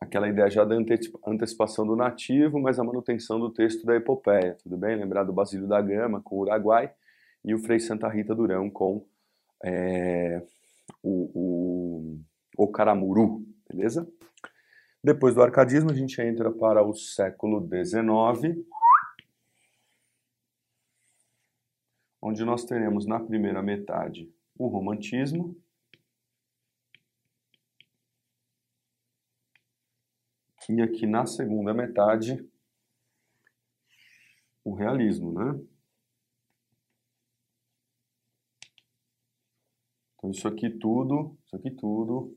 Aquela 0.01 0.29
ideia 0.29 0.51
já 0.51 0.65
da 0.65 0.77
antecipação 1.27 1.87
do 1.87 1.97
nativo, 1.97 2.61
mas 2.61 2.79
a 2.79 2.85
manutenção 2.85 3.41
do 3.41 3.51
texto 3.51 3.85
da 3.87 3.97
epopeia, 3.97 4.57
tudo 4.63 4.77
bem? 4.77 4.97
Lembrar 4.97 5.25
do 5.25 5.33
Basílio 5.33 5.67
da 5.67 5.81
Gama 5.81 6.21
com 6.21 6.37
o 6.37 6.41
Uruguai 6.41 6.93
e 7.45 7.55
o 7.55 7.59
Frei 7.59 7.81
Santa 7.81 8.09
Rita 8.09 8.35
Durão 8.35 8.71
com 8.71 9.07
é, 9.63 10.43
o, 11.03 11.31
o, 11.35 12.21
o 12.57 12.69
Caramuru, 12.69 13.45
beleza? 13.69 14.07
Depois 15.05 15.35
do 15.35 15.43
arcadismo, 15.43 15.91
a 15.91 15.95
gente 15.95 16.19
entra 16.23 16.51
para 16.51 16.83
o 16.83 16.95
século 16.95 17.61
XIX, 17.61 18.67
onde 22.23 22.43
nós 22.43 22.65
teremos 22.65 23.05
na 23.05 23.21
primeira 23.21 23.63
metade 23.63 24.35
o 24.59 24.67
romantismo, 24.67 25.55
e 30.71 30.81
aqui 30.81 31.07
na 31.07 31.27
segunda 31.27 31.75
metade 31.75 32.43
o 34.65 34.73
realismo, 34.73 35.33
né? 35.33 35.61
Então 40.17 40.31
isso 40.31 40.49
aqui 40.49 40.71
tudo, 40.71 41.37
isso 41.45 41.57
aqui 41.57 41.71
tudo 41.71 42.35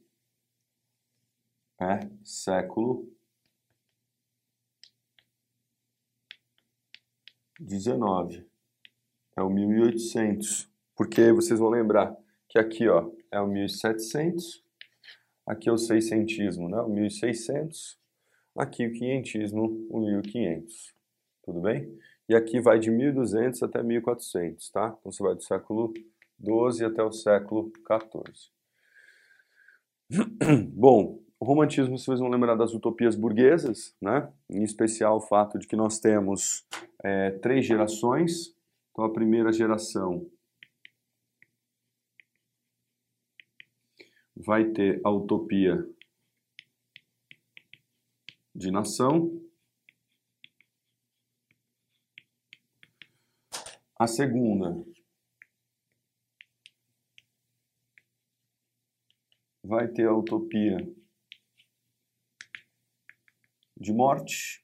é 1.80 2.10
século 2.24 3.08
XIX. 7.60 8.46
É 9.36 9.42
o 9.42 9.50
1800. 9.50 10.70
Porque 10.96 11.32
vocês 11.32 11.60
vão 11.60 11.70
lembrar 11.70 12.16
que 12.50 12.58
aqui 12.58 12.88
ó, 12.88 13.12
é 13.32 13.40
o 13.40 13.48
1700, 13.48 14.64
aqui 15.46 15.70
é 15.70 15.72
o 15.72 15.78
seiscentismo, 15.78 16.68
né? 16.68 16.82
o 16.82 16.90
1600, 16.90 18.00
aqui 18.58 18.88
o 18.88 18.94
quinhentismo, 18.94 19.86
o 19.90 20.00
1500. 20.00 20.96
Tudo 21.44 21.62
bem? 21.62 21.98
E 22.28 22.36
aqui 22.36 22.60
vai 22.60 22.80
de 22.80 22.90
1200 22.90 23.64
até 23.64 23.84
1400, 23.84 24.70
tá? 24.72 24.98
Então 25.00 25.12
você 25.12 25.24
vai 25.24 25.36
do 25.36 25.44
século 25.44 25.94
12 26.40 26.84
até 26.84 27.04
o 27.04 27.12
século 27.12 27.72
14. 27.86 28.52
Bom, 30.74 31.20
o 31.40 31.46
romantismo, 31.46 31.98
vocês 31.98 32.20
vão 32.20 32.30
lembrar 32.30 32.56
das 32.56 32.74
utopias 32.74 33.16
burguesas, 33.16 33.96
né? 34.02 34.32
em 34.50 34.64
especial 34.64 35.18
o 35.18 35.22
fato 35.22 35.60
de 35.60 35.68
que 35.68 35.76
nós 35.76 36.00
temos 36.00 36.66
é, 37.04 37.32
três 37.32 37.66
gerações. 37.66 38.56
Então, 38.92 39.06
a 39.06 39.14
primeira 39.14 39.52
geração 39.52 40.28
vai 44.36 44.66
ter 44.66 45.00
a 45.04 45.12
utopia 45.12 45.88
de 48.56 48.72
nação. 48.72 49.40
A 54.00 54.08
segunda 54.08 54.84
vai 59.64 59.88
ter 59.88 60.08
a 60.08 60.16
utopia 60.16 60.97
de 63.80 63.94
morte. 63.94 64.64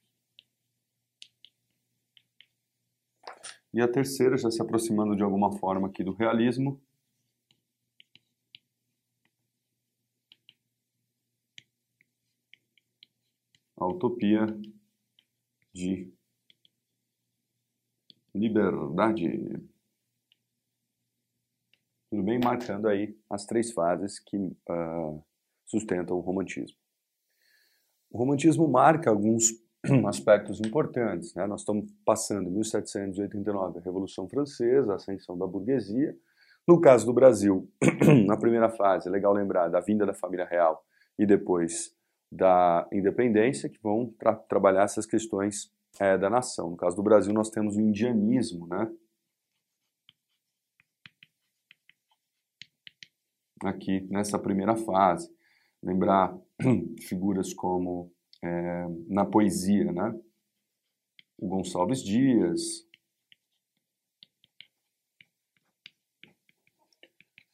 E 3.72 3.80
a 3.80 3.90
terceira, 3.90 4.36
já 4.36 4.50
se 4.50 4.62
aproximando 4.62 5.16
de 5.16 5.22
alguma 5.22 5.58
forma 5.58 5.88
aqui 5.88 6.04
do 6.04 6.14
realismo, 6.14 6.80
a 13.76 13.86
utopia 13.86 14.46
de 15.72 16.12
liberdade. 18.34 19.28
Tudo 22.10 22.22
bem? 22.22 22.38
Marcando 22.38 22.88
aí 22.88 23.18
as 23.28 23.44
três 23.44 23.72
fases 23.72 24.18
que 24.20 24.36
uh, 24.36 25.24
sustentam 25.66 26.16
o 26.16 26.20
romantismo. 26.20 26.83
O 28.14 28.18
romantismo 28.18 28.68
marca 28.68 29.10
alguns 29.10 29.60
aspectos 30.06 30.60
importantes. 30.60 31.34
Né? 31.34 31.48
Nós 31.48 31.62
estamos 31.62 31.92
passando 32.04 32.48
1789, 32.48 33.80
a 33.80 33.82
Revolução 33.82 34.28
Francesa, 34.28 34.92
a 34.92 34.94
ascensão 34.94 35.36
da 35.36 35.44
burguesia. 35.48 36.16
No 36.64 36.80
caso 36.80 37.04
do 37.04 37.12
Brasil, 37.12 37.68
na 38.24 38.36
primeira 38.36 38.68
fase, 38.68 39.08
é 39.08 39.10
legal 39.10 39.32
lembrar 39.32 39.66
da 39.66 39.80
vinda 39.80 40.06
da 40.06 40.14
família 40.14 40.46
real 40.46 40.86
e 41.18 41.26
depois 41.26 41.92
da 42.30 42.88
independência, 42.92 43.68
que 43.68 43.82
vão 43.82 44.14
tra 44.16 44.36
trabalhar 44.36 44.84
essas 44.84 45.06
questões 45.06 45.72
é, 45.98 46.16
da 46.16 46.30
nação. 46.30 46.70
No 46.70 46.76
caso 46.76 46.94
do 46.94 47.02
Brasil, 47.02 47.34
nós 47.34 47.50
temos 47.50 47.76
o 47.76 47.80
indianismo, 47.80 48.68
né? 48.68 48.92
Aqui 53.64 54.06
nessa 54.08 54.38
primeira 54.38 54.76
fase. 54.76 55.34
Lembrar 55.84 56.34
figuras 57.06 57.52
como 57.52 58.10
é, 58.42 58.86
na 59.06 59.26
poesia, 59.26 59.92
né? 59.92 60.18
O 61.36 61.46
Gonçalves 61.46 62.02
Dias. 62.02 62.88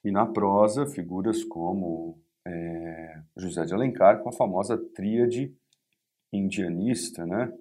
E 0.04 0.12
na 0.12 0.24
prosa, 0.26 0.86
figuras 0.86 1.42
como 1.42 2.22
é, 2.46 3.20
José 3.36 3.64
de 3.64 3.74
Alencar 3.74 4.22
com 4.22 4.28
a 4.28 4.32
famosa 4.32 4.78
tríade 4.94 5.52
indianista, 6.32 7.26
né? 7.26 7.52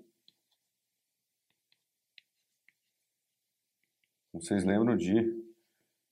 Vocês 4.32 4.64
lembram 4.64 4.96
de 4.96 5.36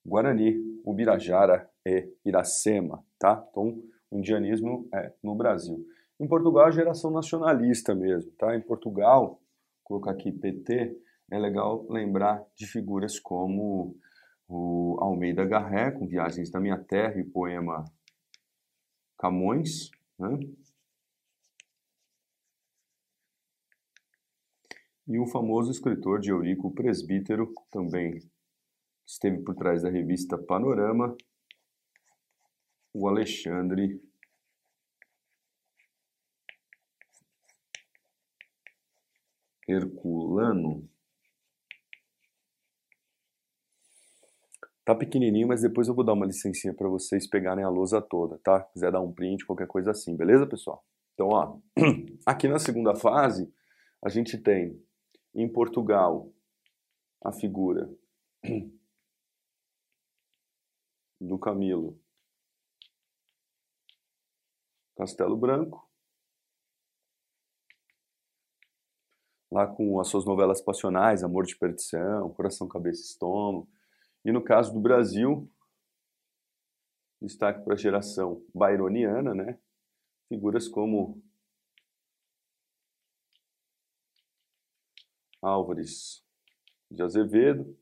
Guarani, 0.04 0.82
Ubirajara 0.84 1.70
e 1.86 2.12
Iracema, 2.26 3.06
tá? 3.20 3.46
Então, 3.52 3.80
indianismo 4.12 4.88
é 4.93 5.13
no 5.24 5.36
Brasil. 5.36 5.86
Em 6.20 6.28
Portugal, 6.28 6.65
a 6.65 6.72
geração 6.72 7.12
nacionalista 7.12 7.93
mesmo, 7.93 8.32
tá? 8.32 8.56
Em 8.56 8.62
Portugal, 8.62 9.39
colocar 9.84 10.12
aqui 10.12 10.32
PT, 10.32 10.98
é 11.30 11.38
legal 11.38 11.86
lembrar 11.89 12.43
de 12.56 12.65
figuras 12.65 13.20
como 13.20 13.96
o 14.48 14.98
Almeida 15.00 15.46
Garré, 15.46 15.91
com 15.91 16.08
Viagens 16.08 16.50
da 16.50 16.60
Minha 16.60 16.78
Terra 16.78 17.17
e 17.17 17.22
o 17.22 17.30
poema 17.30 17.84
Camões. 19.17 19.91
Né? 20.17 20.39
E 25.08 25.20
o 25.20 25.28
famoso 25.28 25.72
escritor 25.72 26.20
de 26.20 26.32
Eurico 26.32 26.74
Presbítero, 26.74 27.54
também 27.70 28.20
esteve 29.06 29.41
por 29.41 29.56
trás 29.56 29.84
da 29.84 29.89
revista 29.89 30.38
Panorama, 30.38 31.15
o 32.93 33.08
Alexandre 33.08 34.02
Herculano. 39.67 40.89
Tá 44.86 44.95
pequenininho, 44.95 45.50
mas 45.50 45.62
depois 45.62 45.89
eu 45.89 45.93
vou 45.93 46.06
dar 46.06 46.13
uma 46.13 46.26
licencinha 46.26 46.73
para 46.73 46.88
vocês 46.88 47.28
pegarem 47.28 47.63
a 47.63 47.69
lousa 47.69 48.02
toda, 48.02 48.39
tá? 48.39 48.63
Se 48.63 48.73
quiser 48.73 48.91
dar 48.91 49.02
um 49.02 49.12
print, 49.12 49.45
qualquer 49.45 49.67
coisa 49.67 49.91
assim, 49.91 50.15
beleza, 50.15 50.47
pessoal? 50.47 50.86
Então, 51.13 51.28
ó, 51.28 51.60
aqui 52.26 52.47
na 52.47 52.58
segunda 52.58 52.95
fase, 52.95 53.52
a 54.02 54.08
gente 54.08 54.38
tem 54.38 54.82
em 55.36 55.52
Portugal 55.52 56.32
a 57.21 57.34
figura 57.34 57.93
do 61.19 61.38
Camilo 61.38 62.00
Castelo 64.98 65.38
Branco, 65.38 65.88
lá 69.52 69.68
com 69.68 70.00
as 70.00 70.08
suas 70.08 70.26
novelas 70.26 70.60
passionais, 70.60 71.24
Amor 71.24 71.46
de 71.46 71.56
Perdição, 71.56 72.34
Coração, 72.34 72.68
Cabeça 72.68 73.02
e 73.02 73.06
Estômago. 73.06 73.70
E 74.26 74.32
no 74.32 74.44
caso 74.44 74.74
do 74.74 74.80
Brasil, 74.80 75.48
destaque 77.22 77.64
para 77.64 77.76
a 77.76 77.78
geração 77.78 78.44
byroniana, 78.56 79.36
né? 79.36 79.60
Figuras 80.28 80.68
como 80.68 81.22
Álvares 85.40 86.26
de 86.90 87.04
Azevedo. 87.04 87.78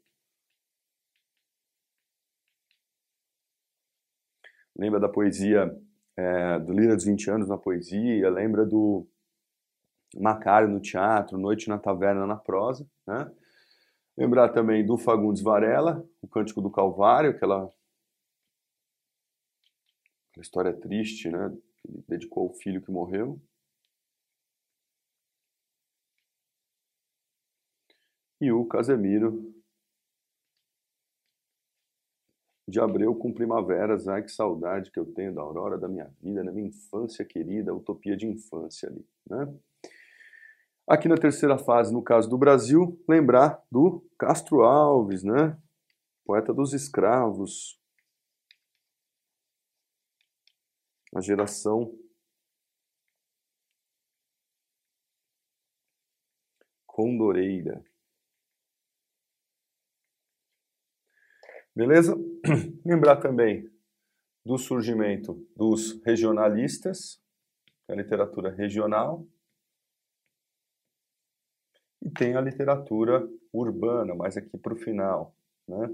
Lembra 4.75 4.99
da 4.99 5.07
poesia 5.07 5.73
é, 6.17 6.59
do 6.59 6.73
Lira 6.73 6.95
dos 6.95 7.05
20 7.05 7.29
anos 7.29 7.47
na 7.47 7.57
poesia, 7.57 8.29
lembra 8.29 8.65
do 8.65 9.07
Macário 10.15 10.67
no 10.67 10.79
teatro, 10.79 11.37
Noite 11.37 11.67
na 11.67 11.77
Taverna 11.77 12.25
na 12.25 12.37
prosa, 12.37 12.89
né? 13.05 13.31
Lembrar 14.17 14.49
também 14.49 14.85
do 14.85 14.97
Fagundes 14.97 15.43
Varela, 15.43 16.07
o 16.21 16.27
Cântico 16.27 16.61
do 16.61 16.71
Calvário, 16.71 17.31
aquela, 17.31 17.65
aquela 20.31 20.41
história 20.41 20.73
triste, 20.73 21.29
né? 21.29 21.53
Ele 21.87 22.03
dedicou 22.07 22.43
ao 22.47 22.53
filho 22.53 22.81
que 22.81 22.91
morreu. 22.91 23.41
E 28.39 28.51
o 28.51 28.65
Casemiro 28.65 29.53
de 32.67 32.79
Abreu 32.79 33.13
com 33.15 33.33
Primaveras, 33.33 34.07
ai 34.07 34.23
que 34.23 34.31
saudade 34.31 34.91
que 34.91 34.99
eu 34.99 35.05
tenho 35.05 35.33
da 35.33 35.41
aurora 35.41 35.77
da 35.77 35.87
minha 35.87 36.11
vida, 36.21 36.43
na 36.43 36.51
minha 36.51 36.67
infância 36.67 37.23
querida, 37.23 37.73
utopia 37.73 38.17
de 38.17 38.27
infância 38.27 38.89
ali, 38.89 39.05
né? 39.29 39.53
Aqui 40.87 41.07
na 41.07 41.15
terceira 41.15 41.57
fase, 41.57 41.91
no 41.91 42.03
caso 42.03 42.29
do 42.29 42.37
Brasil, 42.37 42.99
lembrar 43.09 43.63
do 43.71 44.07
Castro 44.19 44.61
Alves, 44.63 45.23
né? 45.23 45.57
Poeta 46.23 46.53
dos 46.53 46.73
escravos. 46.73 47.79
A 51.15 51.21
geração 51.21 51.91
condoreira. 56.85 57.83
Beleza? 61.75 62.15
Lembrar 62.85 63.17
também 63.17 63.69
do 64.45 64.57
surgimento 64.57 65.33
dos 65.57 66.01
regionalistas, 66.05 67.21
é 67.89 67.93
a 67.93 67.95
literatura 67.95 68.49
regional, 68.49 69.27
e 72.01 72.09
tem 72.11 72.35
a 72.35 72.41
literatura 72.41 73.27
urbana, 73.51 74.15
mais 74.15 74.37
aqui 74.37 74.57
para 74.57 74.73
o 74.73 74.77
final. 74.77 75.35
Né? 75.67 75.89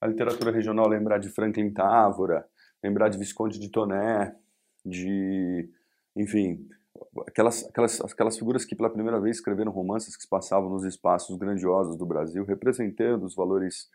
A 0.00 0.06
literatura 0.06 0.52
regional 0.52 0.86
lembrar 0.86 1.18
de 1.18 1.28
Franklin 1.28 1.72
Távora, 1.72 2.48
lembrar 2.82 3.08
de 3.08 3.18
Visconde 3.18 3.58
de 3.58 3.70
Toné, 3.70 4.36
de, 4.84 5.70
enfim, 6.14 6.68
aquelas, 7.26 7.64
aquelas, 7.68 8.00
aquelas 8.00 8.38
figuras 8.38 8.64
que 8.64 8.76
pela 8.76 8.90
primeira 8.90 9.20
vez 9.20 9.36
escreveram 9.36 9.72
romances 9.72 10.16
que 10.16 10.22
se 10.22 10.28
passavam 10.28 10.70
nos 10.70 10.84
espaços 10.84 11.36
grandiosos 11.36 11.96
do 11.96 12.06
Brasil, 12.06 12.44
representando 12.44 13.24
os 13.24 13.34
valores 13.34 13.88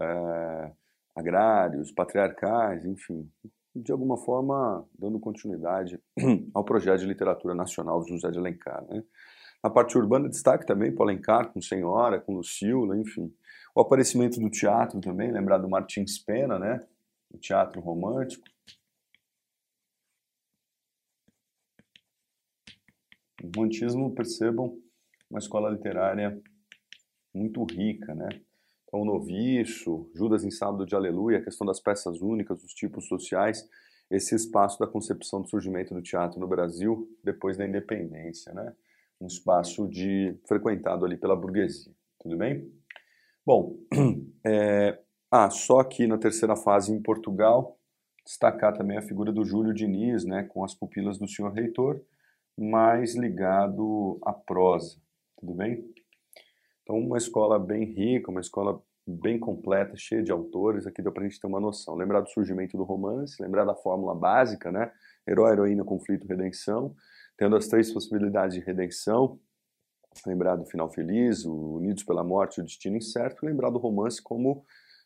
é, 0.00 0.72
agrários, 1.14 1.92
patriarcais, 1.92 2.84
enfim, 2.84 3.30
de 3.74 3.92
alguma 3.92 4.16
forma 4.16 4.86
dando 4.98 5.20
continuidade 5.20 6.00
ao 6.54 6.64
projeto 6.64 7.00
de 7.00 7.06
literatura 7.06 7.54
nacional 7.54 8.00
do 8.00 8.08
José 8.08 8.30
de 8.30 8.38
Alencar. 8.38 8.84
Né? 8.88 9.02
Na 9.62 9.70
parte 9.70 9.96
urbana, 9.98 10.28
destaque 10.28 10.66
também 10.66 10.94
para 10.94 11.06
Alencar, 11.06 11.52
com 11.52 11.60
Senhora, 11.60 12.20
com 12.20 12.34
Lucila, 12.34 12.96
enfim. 12.96 13.32
O 13.74 13.80
aparecimento 13.80 14.38
do 14.40 14.48
teatro 14.48 15.00
também, 15.00 15.32
lembrar 15.32 15.58
do 15.58 15.68
Martins 15.68 16.18
Pena, 16.18 16.58
né? 16.58 16.86
o 17.30 17.38
teatro 17.38 17.80
romântico. 17.80 18.44
O 23.46 23.50
romantismo, 23.54 24.12
percebam, 24.12 24.76
uma 25.30 25.38
escola 25.38 25.70
literária 25.70 26.40
muito 27.32 27.62
rica, 27.64 28.14
né? 28.14 28.28
Então, 28.84 29.00
o 29.00 29.04
Noviço, 29.04 30.10
Judas 30.14 30.44
em 30.44 30.50
Sábado 30.50 30.86
de 30.86 30.94
Aleluia, 30.94 31.38
a 31.38 31.42
questão 31.42 31.66
das 31.66 31.80
peças 31.80 32.20
únicas, 32.20 32.62
dos 32.62 32.72
tipos 32.72 33.06
sociais, 33.06 33.68
esse 34.10 34.34
espaço 34.34 34.78
da 34.78 34.86
concepção 34.86 35.42
do 35.42 35.48
surgimento 35.48 35.92
do 35.94 36.02
teatro 36.02 36.40
no 36.40 36.46
Brasil 36.46 37.08
depois 37.22 37.56
da 37.56 37.66
independência, 37.66 38.52
né? 38.52 38.74
Um 39.20 39.26
espaço 39.26 39.88
de 39.88 40.36
frequentado 40.46 41.04
ali 41.04 41.16
pela 41.16 41.36
burguesia, 41.36 41.92
tudo 42.20 42.36
bem? 42.36 42.70
Bom, 43.44 43.76
é, 44.44 44.98
ah, 45.30 45.50
só 45.50 45.80
aqui 45.80 46.06
na 46.06 46.18
terceira 46.18 46.56
fase 46.56 46.92
em 46.92 47.00
Portugal, 47.00 47.78
destacar 48.24 48.76
também 48.76 48.96
a 48.96 49.02
figura 49.02 49.32
do 49.32 49.44
Júlio 49.44 49.72
Diniz, 49.72 50.24
né, 50.24 50.44
com 50.44 50.64
as 50.64 50.74
pupilas 50.74 51.18
do 51.18 51.28
senhor 51.28 51.52
reitor, 51.52 52.00
mais 52.56 53.14
ligado 53.14 54.18
à 54.22 54.32
prosa, 54.32 54.96
tudo 55.38 55.54
bem? 55.54 55.84
Então, 56.82 56.98
uma 56.98 57.18
escola 57.18 57.58
bem 57.58 57.84
rica, 57.84 58.30
uma 58.30 58.40
escola 58.40 58.82
bem 59.06 59.38
completa, 59.38 59.96
cheia 59.96 60.22
de 60.22 60.32
autores, 60.32 60.86
aqui 60.86 61.02
deu 61.02 61.12
para 61.12 61.24
a 61.24 61.28
gente 61.28 61.40
ter 61.40 61.46
uma 61.46 61.60
noção. 61.60 61.94
Lembrar 61.94 62.20
do 62.20 62.30
surgimento 62.30 62.76
do 62.76 62.82
romance, 62.82 63.40
lembrar 63.40 63.64
da 63.64 63.74
fórmula 63.74 64.14
básica, 64.14 64.72
né? 64.72 64.90
Herói, 65.28 65.52
heroína, 65.52 65.84
conflito, 65.84 66.26
redenção, 66.26 66.94
tendo 67.36 67.56
as 67.56 67.68
três 67.68 67.92
possibilidades 67.92 68.56
de 68.56 68.64
redenção, 68.64 69.38
lembrar 70.26 70.56
do 70.56 70.64
final 70.64 70.90
feliz, 70.90 71.44
o 71.44 71.76
Unidos 71.76 72.02
pela 72.02 72.24
Morte, 72.24 72.60
o 72.60 72.64
Destino 72.64 72.96
Incerto, 72.96 73.44
lembrar 73.44 73.70
do 73.70 73.78
romance 73.78 74.20
como, 74.22 74.64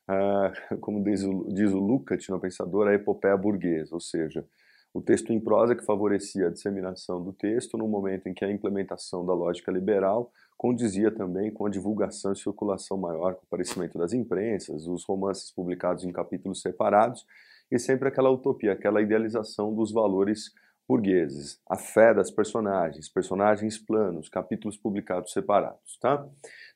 uh, 0.08 0.76
como 0.80 1.02
diz 1.02 1.22
o, 1.24 1.48
diz 1.52 1.72
o 1.72 1.78
Lukács, 1.78 2.28
no 2.28 2.40
Pensador, 2.40 2.88
a 2.88 2.94
epopeia 2.94 3.36
burguesa, 3.36 3.94
ou 3.94 4.00
seja, 4.00 4.46
o 4.92 5.00
texto 5.00 5.32
em 5.32 5.40
prosa 5.40 5.74
que 5.74 5.84
favorecia 5.84 6.48
a 6.48 6.50
disseminação 6.50 7.22
do 7.22 7.32
texto 7.32 7.78
no 7.78 7.86
momento 7.86 8.26
em 8.26 8.34
que 8.34 8.44
a 8.44 8.50
implementação 8.50 9.24
da 9.24 9.32
lógica 9.32 9.70
liberal 9.70 10.32
condizia 10.56 11.10
também 11.10 11.50
com 11.50 11.66
a 11.66 11.70
divulgação 11.70 12.32
e 12.32 12.36
circulação 12.36 12.96
maior, 12.98 13.34
com 13.34 13.42
o 13.42 13.46
aparecimento 13.46 13.96
das 13.98 14.12
imprensas, 14.12 14.86
os 14.86 15.04
romances 15.04 15.50
publicados 15.50 16.04
em 16.04 16.12
capítulos 16.12 16.60
separados 16.60 17.24
e 17.70 17.78
sempre 17.78 18.08
aquela 18.08 18.30
utopia, 18.30 18.72
aquela 18.72 19.00
idealização 19.00 19.74
dos 19.74 19.92
valores 19.92 20.52
burgueses, 20.88 21.60
a 21.68 21.76
fé 21.76 22.12
das 22.12 22.32
personagens, 22.32 23.08
personagens 23.08 23.78
planos, 23.78 24.28
capítulos 24.28 24.76
publicados 24.76 25.32
separados, 25.32 25.96
tá? 26.00 26.26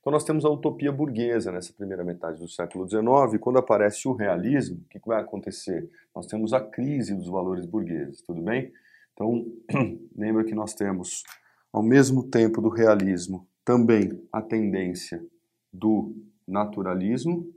Então 0.05 0.13
nós 0.13 0.23
temos 0.23 0.45
a 0.45 0.51
utopia 0.51 0.93
burguesa 0.93 1.51
nessa 1.51 1.73
primeira 1.73 2.05
metade 2.05 2.39
do 2.39 2.47
século 2.47 2.87
XIX, 2.87 3.33
e 3.33 3.39
quando 3.39 3.59
aparece 3.59 4.07
o 4.07 4.13
realismo, 4.13 4.83
o 4.85 4.89
que 4.91 5.01
vai 5.03 5.19
acontecer? 5.19 5.91
Nós 6.15 6.27
temos 6.27 6.53
a 6.53 6.61
crise 6.61 7.15
dos 7.15 7.27
valores 7.27 7.65
burgueses, 7.65 8.21
tudo 8.21 8.43
bem? 8.43 8.71
Então, 9.15 9.47
lembra 10.15 10.45
que 10.45 10.55
nós 10.55 10.75
temos, 10.75 11.23
ao 11.73 11.83
mesmo 11.83 12.23
tempo 12.29 12.61
do 12.61 12.69
realismo, 12.69 13.49
também 13.65 14.23
a 14.31 14.43
tendência 14.43 15.25
do 15.73 16.15
naturalismo, 16.47 17.51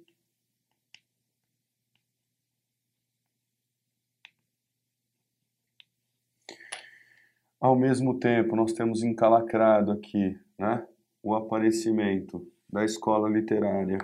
Ao 7.60 7.76
mesmo 7.76 8.20
tempo, 8.20 8.56
nós 8.56 8.72
temos 8.72 9.02
encalacrado 9.02 9.92
aqui 9.92 10.40
né, 10.60 10.88
o 11.28 11.36
aparecimento 11.36 12.50
da 12.70 12.86
escola 12.86 13.28
literária 13.28 13.98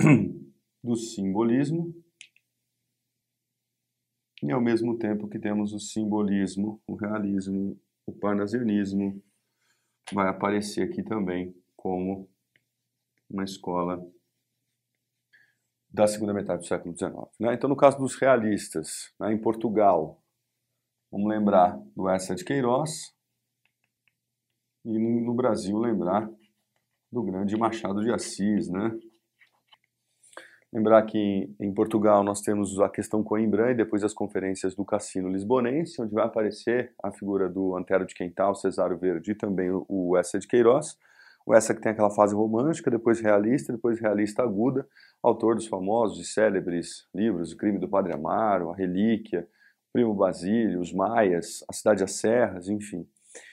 do 0.82 0.96
simbolismo 0.96 1.94
e 4.42 4.50
ao 4.50 4.62
mesmo 4.62 4.96
tempo 4.96 5.28
que 5.28 5.38
temos 5.38 5.74
o 5.74 5.78
simbolismo, 5.78 6.82
o 6.86 6.94
realismo, 6.94 7.78
o 8.06 8.14
parnasianismo, 8.14 9.22
vai 10.10 10.26
aparecer 10.30 10.88
aqui 10.88 11.02
também 11.02 11.54
como 11.76 12.26
uma 13.28 13.44
escola 13.44 14.02
da 15.86 16.06
segunda 16.06 16.32
metade 16.32 16.62
do 16.62 16.66
século 16.66 16.96
XIX. 16.96 17.12
Né? 17.38 17.52
Então, 17.52 17.68
no 17.68 17.76
caso 17.76 17.98
dos 17.98 18.16
realistas, 18.16 19.12
né, 19.20 19.30
em 19.30 19.38
Portugal, 19.38 20.18
vamos 21.12 21.28
lembrar 21.28 21.78
do 21.94 22.08
Essa 22.08 22.34
de 22.34 22.42
Queiroz, 22.42 23.14
e 24.82 24.98
no 24.98 25.34
Brasil 25.34 25.76
lembrar 25.76 26.26
do 27.12 27.22
grande 27.22 27.56
Machado 27.56 28.02
de 28.02 28.12
Assis, 28.12 28.68
né? 28.68 28.96
Lembrar 30.72 31.02
que 31.02 31.52
em 31.58 31.74
Portugal 31.74 32.22
nós 32.22 32.40
temos 32.42 32.78
a 32.78 32.88
questão 32.88 33.24
Coimbra 33.24 33.72
e 33.72 33.74
depois 33.74 34.04
as 34.04 34.14
conferências 34.14 34.72
do 34.76 34.84
Cassino 34.84 35.28
Lisbonense, 35.28 36.00
onde 36.00 36.14
vai 36.14 36.24
aparecer 36.24 36.94
a 37.02 37.10
figura 37.10 37.48
do 37.48 37.76
Antero 37.76 38.06
de 38.06 38.14
Quental, 38.14 38.54
Cesário 38.54 38.96
Verde 38.96 39.32
e 39.32 39.34
também 39.34 39.68
o 39.88 40.16
Essa 40.16 40.38
de 40.38 40.46
Queiroz. 40.46 40.96
O 41.44 41.52
Essa 41.52 41.74
que 41.74 41.80
tem 41.80 41.90
aquela 41.90 42.10
fase 42.10 42.36
romântica, 42.36 42.88
depois 42.88 43.18
realista, 43.18 43.72
depois 43.72 43.98
realista 43.98 44.44
aguda, 44.44 44.86
autor 45.20 45.56
dos 45.56 45.66
famosos 45.66 46.20
e 46.20 46.24
célebres 46.24 47.08
livros 47.12 47.50
O 47.50 47.56
Crime 47.56 47.78
do 47.78 47.88
Padre 47.88 48.12
Amaro, 48.12 48.70
A 48.70 48.76
Relíquia, 48.76 49.48
Primo 49.92 50.14
Basílio, 50.14 50.80
Os 50.80 50.92
Maias, 50.92 51.64
A 51.68 51.72
Cidade 51.72 52.04
às 52.04 52.12
Serras, 52.12 52.68
enfim. 52.68 53.04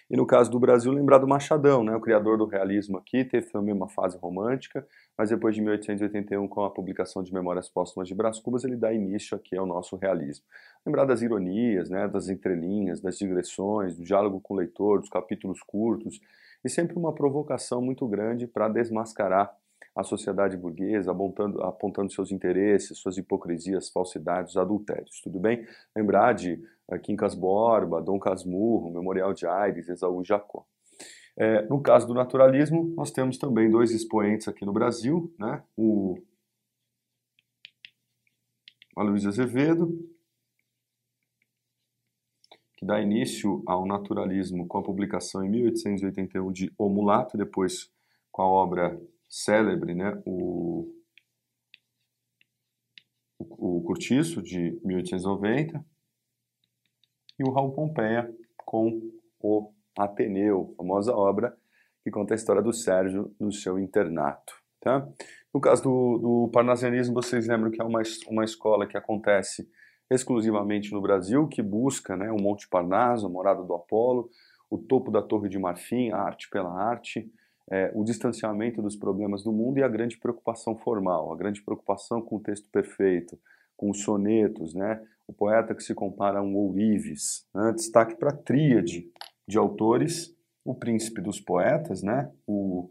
E 0.09 0.15
no 0.15 0.25
caso 0.25 0.49
do 0.49 0.57
Brasil, 0.57 0.91
lembrar 0.91 1.17
do 1.17 1.27
Machadão, 1.27 1.83
né, 1.83 1.93
o 1.93 1.99
criador 1.99 2.37
do 2.37 2.45
realismo 2.45 2.97
aqui, 2.97 3.25
teve 3.25 3.47
também 3.51 3.73
uma 3.73 3.89
fase 3.89 4.17
romântica, 4.17 4.87
mas 5.17 5.29
depois 5.29 5.53
de 5.53 5.61
1881, 5.61 6.47
com 6.47 6.63
a 6.63 6.71
publicação 6.71 7.21
de 7.21 7.33
Memórias 7.33 7.67
Póstumas 7.67 8.07
de 8.07 8.15
Brás 8.15 8.39
Cubas, 8.39 8.63
ele 8.63 8.77
dá 8.77 8.93
início 8.93 9.35
aqui 9.35 9.57
ao 9.57 9.65
nosso 9.65 9.97
realismo. 9.97 10.45
Lembrar 10.85 11.03
das 11.03 11.21
ironias, 11.21 11.89
né, 11.89 12.07
das 12.07 12.29
entrelinhas, 12.29 13.01
das 13.01 13.17
digressões, 13.17 13.97
do 13.97 14.03
diálogo 14.03 14.39
com 14.39 14.53
o 14.53 14.57
leitor, 14.57 14.99
dos 15.01 15.09
capítulos 15.09 15.61
curtos, 15.61 16.21
e 16.63 16.69
sempre 16.69 16.97
uma 16.97 17.13
provocação 17.13 17.81
muito 17.81 18.07
grande 18.07 18.47
para 18.47 18.69
desmascarar 18.69 19.53
a 19.95 20.03
sociedade 20.03 20.55
burguesa, 20.55 21.11
apontando, 21.11 21.61
apontando 21.63 22.11
seus 22.13 22.31
interesses, 22.31 22.99
suas 22.99 23.17
hipocrisias, 23.17 23.89
falsidades, 23.89 24.55
adultérios. 24.55 25.19
Tudo 25.21 25.39
bem? 25.39 25.65
Lembrar 25.95 26.33
de 26.33 26.63
Quincas 27.03 27.35
Borba, 27.35 28.01
Dom 28.01 28.19
Casmurro, 28.19 28.91
Memorial 28.91 29.33
de 29.33 29.45
Aires, 29.45 29.89
Esaú 29.89 30.23
Jacó. 30.23 30.65
É, 31.35 31.63
no 31.63 31.81
caso 31.81 32.07
do 32.07 32.13
naturalismo, 32.13 32.93
nós 32.95 33.11
temos 33.11 33.37
também 33.37 33.69
dois 33.69 33.91
expoentes 33.91 34.47
aqui 34.47 34.65
no 34.65 34.73
Brasil, 34.73 35.33
né? 35.37 35.63
o 35.75 36.17
Aloysio 38.95 39.29
Azevedo, 39.29 39.91
que 42.77 42.85
dá 42.85 43.01
início 43.01 43.63
ao 43.65 43.85
naturalismo 43.85 44.67
com 44.67 44.77
a 44.77 44.83
publicação 44.83 45.43
em 45.43 45.49
1881 45.49 46.51
de 46.51 46.73
O 46.77 46.89
Mulato, 46.89 47.37
depois 47.37 47.91
com 48.31 48.41
a 48.41 48.47
obra 48.47 48.99
célebre, 49.27 49.93
né, 49.93 50.21
o, 50.25 50.93
o, 53.39 53.77
o 53.77 53.83
Curtiço, 53.83 54.41
de 54.41 54.79
1890, 54.83 55.83
e 57.39 57.43
o 57.43 57.51
Raul 57.51 57.71
Pompeia 57.71 58.29
com 58.65 59.01
o 59.41 59.71
Ateneu, 59.97 60.73
famosa 60.77 61.15
obra 61.15 61.55
que 62.03 62.11
conta 62.11 62.33
a 62.33 62.35
história 62.35 62.61
do 62.61 62.71
Sérgio 62.71 63.33
no 63.39 63.51
seu 63.51 63.77
internato. 63.77 64.53
Tá? 64.79 65.07
No 65.53 65.59
caso 65.59 65.83
do, 65.83 66.17
do 66.17 66.49
parnasianismo, 66.53 67.13
vocês 67.13 67.47
lembram 67.47 67.71
que 67.71 67.81
é 67.81 67.85
uma, 67.85 68.01
uma 68.29 68.45
escola 68.45 68.87
que 68.87 68.95
acontece 68.95 69.69
exclusivamente 70.09 70.93
no 70.93 71.01
Brasil, 71.01 71.47
que 71.47 71.61
busca 71.61 72.15
né, 72.15 72.31
o 72.31 72.41
Monte 72.41 72.67
Parnaso, 72.69 73.25
a 73.25 73.29
morada 73.29 73.63
do 73.63 73.73
Apolo, 73.73 74.29
o 74.69 74.77
topo 74.77 75.11
da 75.11 75.21
Torre 75.21 75.49
de 75.49 75.59
Marfim, 75.59 76.11
a 76.11 76.17
arte 76.17 76.49
pela 76.49 76.71
arte, 76.71 77.29
é, 77.69 77.91
o 77.93 78.03
distanciamento 78.03 78.81
dos 78.81 78.95
problemas 78.95 79.43
do 79.43 79.51
mundo 79.51 79.79
e 79.79 79.83
a 79.83 79.87
grande 79.89 80.17
preocupação 80.17 80.77
formal, 80.77 81.33
a 81.33 81.35
grande 81.35 81.61
preocupação 81.61 82.21
com 82.21 82.37
o 82.37 82.41
texto 82.41 82.69
perfeito, 82.71 83.37
com 83.75 83.89
os 83.89 84.01
sonetos, 84.01 84.73
né? 84.73 85.01
O 85.27 85.33
poeta 85.33 85.75
que 85.75 85.83
se 85.83 85.93
compara 85.93 86.39
a 86.39 86.41
um 86.41 86.55
ourives. 86.55 87.45
Né? 87.53 87.73
Destaque 87.73 88.15
para 88.15 88.29
a 88.31 88.37
tríade 88.37 89.11
de 89.45 89.57
autores, 89.57 90.35
o 90.63 90.73
príncipe 90.73 91.21
dos 91.21 91.39
poetas, 91.39 92.01
né? 92.01 92.31
o 92.47 92.89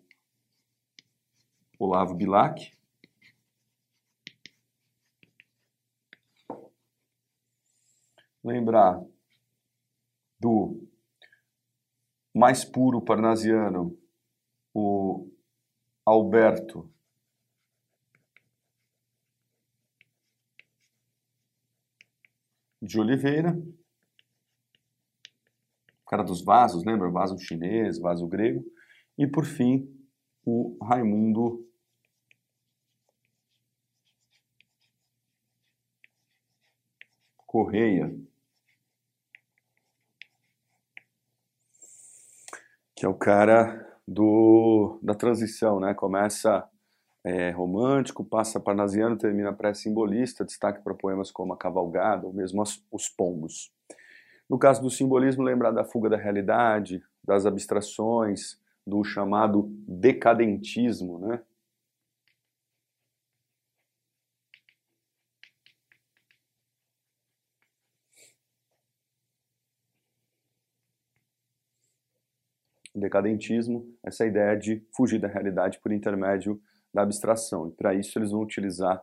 Olavo 1.79 2.15
Bilac, 2.15 2.73
lembrar 8.43 9.03
do 10.39 10.89
mais 12.33 12.65
puro 12.65 13.01
parnasiano, 13.01 13.99
o 14.73 15.29
Alberto 16.05 16.89
de 22.87 23.01
Oliveira, 23.01 23.53
o 26.03 26.09
cara 26.09 26.23
dos 26.23 26.43
vasos, 26.43 26.85
lembra? 26.85 27.11
Vaso 27.11 27.37
chinês, 27.39 27.99
vaso 27.99 28.27
grego. 28.29 28.65
E 29.19 29.27
por 29.27 29.45
fim, 29.45 29.93
o 30.45 30.79
Raimundo 30.83 31.67
Correia, 37.47 38.15
que 42.95 43.05
é 43.05 43.09
o 43.09 43.15
cara 43.15 43.99
do, 44.07 45.01
da 45.03 45.15
transição, 45.15 45.81
né? 45.81 45.93
Começa 45.93 46.69
é, 47.27 47.51
romântico, 47.51 48.25
passa 48.25 48.61
parnasiano, 48.61 49.19
termina 49.19 49.53
pré-simbolista, 49.53 50.45
destaque 50.45 50.81
para 50.81 50.95
poemas 50.95 51.29
como 51.29 51.53
A 51.53 51.57
Cavalgada 51.57 52.25
ou 52.25 52.33
mesmo 52.33 52.63
Os 52.89 53.09
Pombos. 53.09 53.73
No 54.49 54.57
caso 54.57 54.81
do 54.81 54.89
simbolismo, 54.89 55.43
lembrar 55.43 55.73
da 55.73 55.85
fuga 55.85 56.09
da 56.09 56.17
realidade, 56.17 57.03
das 57.25 57.45
abstrações, 57.45 58.61
do 58.87 59.03
chamado 59.03 59.69
decadentismo, 59.89 61.19
né? 61.19 61.43
decadentismo, 72.95 73.85
essa 74.03 74.25
ideia 74.25 74.57
de 74.57 74.81
fugir 74.97 75.19
da 75.19 75.29
realidade 75.29 75.81
por 75.81 75.93
intermédio 75.93 76.63
da 76.97 77.03
abstração. 77.03 77.69
E 77.69 77.73
para 77.73 77.95
isso 77.95 78.19
eles 78.19 78.31
vão 78.31 78.41
utilizar 78.41 78.97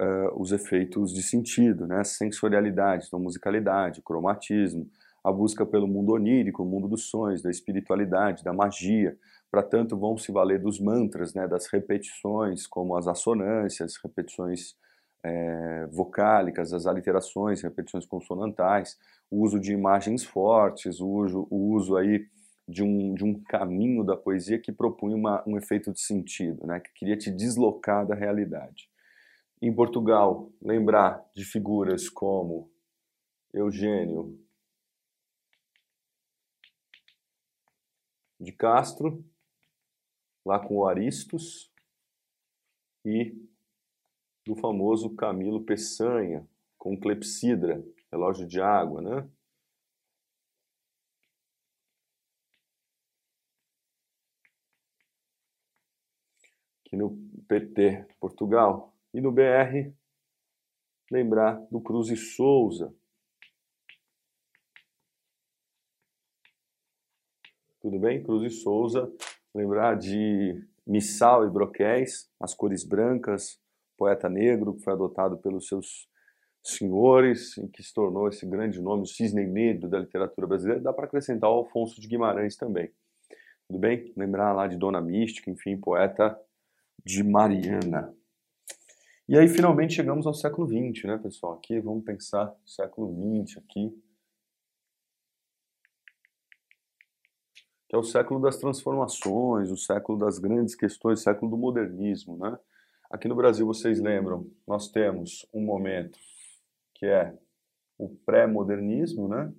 uh, 0.00 0.40
os 0.40 0.52
efeitos 0.52 1.12
de 1.12 1.22
sentido, 1.22 1.86
né? 1.86 2.02
sensorialidade, 2.02 3.04
então 3.06 3.20
musicalidade, 3.20 4.00
cromatismo, 4.00 4.88
a 5.22 5.30
busca 5.30 5.66
pelo 5.66 5.86
mundo 5.86 6.12
onírico, 6.12 6.62
o 6.62 6.66
mundo 6.66 6.88
dos 6.88 7.10
sonhos, 7.10 7.42
da 7.42 7.50
espiritualidade, 7.50 8.42
da 8.42 8.54
magia. 8.54 9.18
Para 9.50 9.62
tanto, 9.62 9.98
vão 9.98 10.16
se 10.16 10.32
valer 10.32 10.58
dos 10.58 10.80
mantras, 10.80 11.34
né? 11.34 11.46
das 11.46 11.66
repetições, 11.66 12.66
como 12.66 12.96
as 12.96 13.06
assonâncias, 13.06 13.98
repetições 14.02 14.74
é, 15.22 15.86
vocálicas, 15.92 16.72
as 16.72 16.86
aliterações, 16.86 17.60
repetições 17.60 18.06
consonantais, 18.06 18.96
o 19.30 19.42
uso 19.42 19.60
de 19.60 19.72
imagens 19.72 20.24
fortes, 20.24 21.00
o 21.00 21.08
uso, 21.08 21.46
o 21.50 21.74
uso 21.74 21.96
aí 21.96 22.24
de 22.68 22.82
um, 22.82 23.14
de 23.14 23.24
um 23.24 23.40
caminho 23.44 24.02
da 24.02 24.16
poesia 24.16 24.58
que 24.58 24.72
propunha 24.72 25.16
uma, 25.16 25.42
um 25.46 25.56
efeito 25.56 25.92
de 25.92 26.00
sentido, 26.00 26.66
né, 26.66 26.80
que 26.80 26.92
queria 26.92 27.16
te 27.16 27.30
deslocar 27.30 28.06
da 28.06 28.14
realidade. 28.14 28.90
Em 29.62 29.72
Portugal, 29.74 30.52
lembrar 30.60 31.24
de 31.34 31.44
figuras 31.44 32.08
como 32.08 32.70
Eugênio 33.54 34.38
de 38.38 38.52
Castro, 38.52 39.24
lá 40.44 40.58
com 40.58 40.76
o 40.76 40.86
Aristos, 40.86 41.72
e 43.04 43.34
do 44.44 44.54
famoso 44.56 45.14
Camilo 45.16 45.64
Peçanha, 45.64 46.46
com 46.76 46.98
Clepsidra, 46.98 47.84
relógio 48.10 48.46
de 48.46 48.60
água, 48.60 49.00
né? 49.00 49.28
No 56.96 57.16
PT 57.46 58.06
Portugal. 58.18 58.92
E 59.14 59.20
no 59.20 59.30
BR, 59.30 59.92
lembrar 61.10 61.54
do 61.70 61.80
Cruz 61.80 62.08
e 62.08 62.16
Souza. 62.16 62.92
Tudo 67.80 68.00
bem? 68.00 68.22
Cruz 68.22 68.42
e 68.42 68.50
Souza, 68.50 69.12
lembrar 69.54 69.96
de 69.96 70.60
Missal 70.86 71.46
e 71.46 71.50
Broquéis, 71.50 72.28
As 72.40 72.52
Cores 72.52 72.84
Brancas, 72.84 73.60
poeta 73.96 74.28
negro 74.28 74.74
que 74.74 74.82
foi 74.82 74.92
adotado 74.92 75.38
pelos 75.38 75.68
seus 75.68 76.08
senhores 76.62 77.56
e 77.58 77.68
que 77.68 77.82
se 77.82 77.94
tornou 77.94 78.28
esse 78.28 78.44
grande 78.44 78.80
nome, 78.80 79.06
cisne 79.06 79.46
negro 79.46 79.88
da 79.88 80.00
literatura 80.00 80.46
brasileira. 80.46 80.82
Dá 80.82 80.92
para 80.92 81.06
acrescentar 81.06 81.48
o 81.48 81.54
Alfonso 81.54 82.00
de 82.00 82.08
Guimarães 82.08 82.56
também. 82.56 82.90
Tudo 83.68 83.78
bem? 83.78 84.12
Lembrar 84.16 84.52
lá 84.52 84.66
de 84.66 84.76
Dona 84.76 85.00
Mística, 85.00 85.50
enfim, 85.50 85.76
poeta 85.76 86.38
de 87.04 87.22
Mariana. 87.22 88.14
E 89.28 89.36
aí 89.36 89.48
finalmente 89.48 89.94
chegamos 89.94 90.26
ao 90.26 90.34
século 90.34 90.68
XX, 90.68 91.04
né, 91.04 91.18
pessoal? 91.18 91.54
Aqui 91.54 91.80
vamos 91.80 92.04
pensar 92.04 92.54
século 92.64 93.12
XX 93.44 93.58
aqui. 93.58 94.02
Que 97.88 97.96
é 97.96 97.98
o 97.98 98.04
século 98.04 98.40
das 98.40 98.56
transformações, 98.58 99.70
o 99.70 99.76
século 99.76 100.18
das 100.18 100.38
grandes 100.38 100.74
questões, 100.74 101.20
o 101.20 101.22
século 101.22 101.50
do 101.50 101.56
modernismo, 101.56 102.36
né? 102.36 102.58
Aqui 103.10 103.28
no 103.28 103.36
Brasil, 103.36 103.64
vocês 103.66 104.00
lembram, 104.00 104.50
nós 104.66 104.88
temos 104.90 105.46
um 105.52 105.64
momento 105.64 106.18
que 106.94 107.06
é 107.06 107.36
o 107.98 108.08
pré-modernismo, 108.08 109.28
né? 109.28 109.52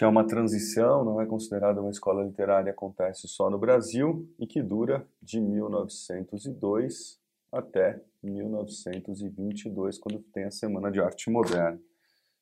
Que 0.00 0.04
é 0.04 0.08
uma 0.08 0.26
transição, 0.26 1.04
não 1.04 1.20
é 1.20 1.26
considerada 1.26 1.78
uma 1.78 1.90
escola 1.90 2.24
literária, 2.24 2.72
acontece 2.72 3.28
só 3.28 3.50
no 3.50 3.58
Brasil 3.58 4.26
e 4.38 4.46
que 4.46 4.62
dura 4.62 5.06
de 5.20 5.38
1902 5.38 7.20
até 7.52 8.02
1922, 8.22 9.98
quando 9.98 10.20
tem 10.32 10.44
a 10.44 10.50
Semana 10.50 10.90
de 10.90 11.02
Arte 11.02 11.28
Moderna. 11.28 11.78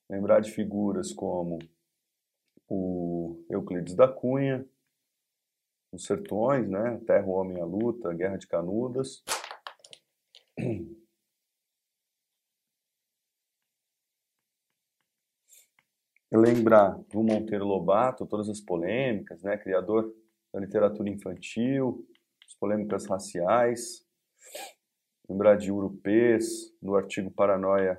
Lembrar 0.09 0.39
de 0.39 0.53
figuras 0.53 1.13
como 1.13 1.59
o 2.69 3.45
Euclides 3.51 3.97
da 3.97 4.07
Cunha, 4.07 4.65
os 5.91 6.05
Sertões, 6.05 6.69
né? 6.69 7.01
Terra, 7.09 7.27
o 7.27 7.31
Homem, 7.31 7.61
a 7.61 7.65
Luta, 7.65 8.15
Guerra 8.15 8.37
de 8.37 8.47
Canudas. 8.47 9.25
Lembrar 16.31 16.99
do 17.11 17.23
Monteiro 17.23 17.65
Lobato, 17.65 18.27
todas 18.27 18.51
as 18.51 18.61
polêmicas, 18.61 19.43
né? 19.43 19.57
Criador 19.57 20.15
da 20.53 20.61
literatura 20.61 21.09
infantil, 21.09 22.07
as 22.47 22.55
polêmicas 22.55 23.07
raciais. 23.07 24.07
Lembrar 25.29 25.57
de 25.57 25.73
Urupês, 25.73 26.75
no 26.83 26.97
artigo 26.97 27.31
Paranoia 27.31 27.99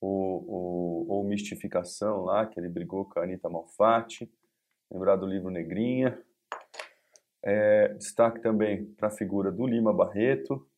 ou, 0.00 1.08
ou, 1.08 1.24
Mistificação 1.24 2.22
lá, 2.22 2.46
que 2.46 2.58
ele 2.60 2.68
brigou 2.68 3.04
com 3.04 3.18
a 3.18 3.24
Anitta 3.24 3.48
Malfatti. 3.48 4.30
Lembrar 4.90 5.16
do 5.16 5.26
livro 5.26 5.50
Negrinha. 5.50 6.22
É, 7.42 7.88
destaque 7.94 8.40
também 8.40 8.84
para 8.94 9.08
a 9.08 9.10
figura 9.10 9.50
do 9.50 9.66
Lima 9.66 9.92
Barreto. 9.92 10.68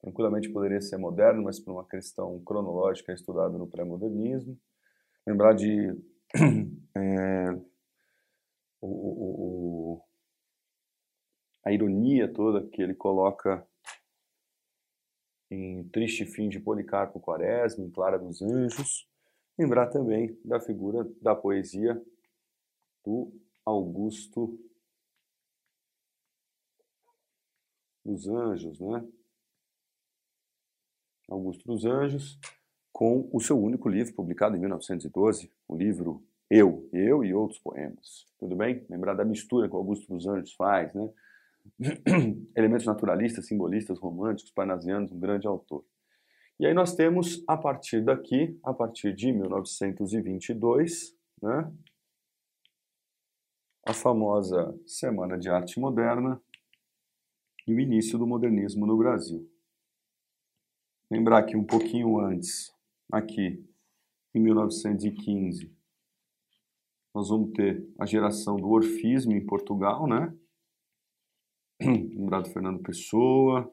Tranquilamente 0.00 0.48
poderia 0.50 0.80
ser 0.80 0.98
moderno, 0.98 1.42
mas 1.42 1.58
por 1.58 1.72
uma 1.72 1.86
questão 1.86 2.40
cronológica 2.44 3.12
estudado 3.12 3.58
no 3.58 3.66
pré-modernismo. 3.66 4.58
Lembrar 5.26 5.54
de 5.54 5.88
é, 6.94 7.50
o, 8.80 8.86
o, 8.86 9.94
o, 9.94 10.04
a 11.64 11.72
ironia 11.72 12.32
toda 12.32 12.66
que 12.68 12.80
ele 12.80 12.94
coloca 12.94 13.66
em 15.50 15.88
Triste 15.88 16.24
Fim 16.24 16.48
de 16.48 16.60
Policarpo 16.60 17.20
Quaresma, 17.20 17.84
em 17.84 17.90
Clara 17.90 18.18
dos 18.18 18.40
Anjos. 18.42 19.08
Lembrar 19.58 19.88
também 19.88 20.38
da 20.44 20.60
figura 20.60 21.04
da 21.20 21.34
poesia 21.34 22.00
do 23.04 23.32
Augusto 23.64 24.58
dos 28.04 28.28
Anjos, 28.28 28.78
né? 28.80 29.04
Augusto 31.28 31.66
dos 31.66 31.84
Anjos, 31.84 32.38
com 32.96 33.28
o 33.30 33.38
seu 33.42 33.62
único 33.62 33.90
livro, 33.90 34.14
publicado 34.14 34.56
em 34.56 34.58
1912, 34.58 35.52
o 35.68 35.76
livro 35.76 36.24
Eu, 36.48 36.88
Eu 36.94 37.22
e 37.22 37.34
Outros 37.34 37.60
Poemas. 37.60 38.24
Tudo 38.38 38.56
bem? 38.56 38.86
Lembrar 38.88 39.12
da 39.12 39.22
mistura 39.22 39.68
que 39.68 39.74
o 39.74 39.76
Augusto 39.76 40.08
dos 40.08 40.26
Anjos 40.26 40.54
faz, 40.54 40.94
né? 40.94 41.10
elementos 42.56 42.86
naturalistas, 42.86 43.48
simbolistas, 43.48 43.98
românticos, 43.98 44.50
parnasianos, 44.50 45.12
um 45.12 45.20
grande 45.20 45.46
autor. 45.46 45.84
E 46.58 46.64
aí 46.64 46.72
nós 46.72 46.94
temos, 46.94 47.44
a 47.46 47.54
partir 47.54 48.02
daqui, 48.02 48.58
a 48.64 48.72
partir 48.72 49.14
de 49.14 49.30
1922, 49.30 51.14
né, 51.42 51.70
a 53.84 53.92
famosa 53.92 54.74
Semana 54.86 55.36
de 55.36 55.50
Arte 55.50 55.78
Moderna 55.78 56.40
e 57.66 57.74
o 57.74 57.78
início 57.78 58.18
do 58.18 58.26
modernismo 58.26 58.86
no 58.86 58.96
Brasil. 58.96 59.46
Lembrar 61.10 61.42
que 61.42 61.58
um 61.58 61.62
pouquinho 61.62 62.18
antes, 62.18 62.74
aqui, 63.10 63.64
em 64.34 64.40
1915, 64.40 65.74
nós 67.14 67.28
vamos 67.28 67.52
ter 67.52 67.86
a 67.98 68.04
geração 68.04 68.56
do 68.56 68.68
orfismo 68.68 69.32
em 69.32 69.44
Portugal, 69.44 70.06
né? 70.06 70.34
lembrar 71.80 72.40
do 72.40 72.50
Fernando 72.50 72.82
Pessoa, 72.82 73.70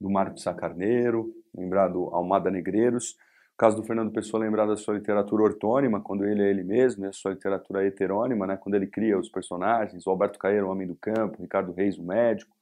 do 0.00 0.08
de 0.32 0.40
Sacarneiro, 0.40 1.34
lembrar 1.54 1.88
do 1.88 2.04
Almada 2.14 2.50
Negreiros. 2.50 3.16
No 3.52 3.56
caso 3.58 3.76
do 3.76 3.82
Fernando 3.82 4.12
Pessoa, 4.12 4.44
lembrar 4.44 4.66
da 4.66 4.76
sua 4.76 4.94
literatura 4.94 5.42
ortônima, 5.42 6.00
quando 6.00 6.24
ele 6.24 6.42
é 6.42 6.50
ele 6.50 6.62
mesmo, 6.62 7.04
e 7.04 7.08
a 7.08 7.12
sua 7.12 7.32
literatura 7.32 7.84
heterônima, 7.84 8.46
né, 8.46 8.56
quando 8.56 8.76
ele 8.76 8.86
cria 8.86 9.18
os 9.18 9.28
personagens, 9.28 10.06
o 10.06 10.10
Alberto 10.10 10.38
Caeiro, 10.38 10.68
o 10.68 10.70
Homem 10.70 10.86
do 10.86 10.94
Campo, 10.94 11.38
o 11.38 11.42
Ricardo 11.42 11.72
Reis, 11.72 11.98
o 11.98 12.04
médico, 12.04 12.56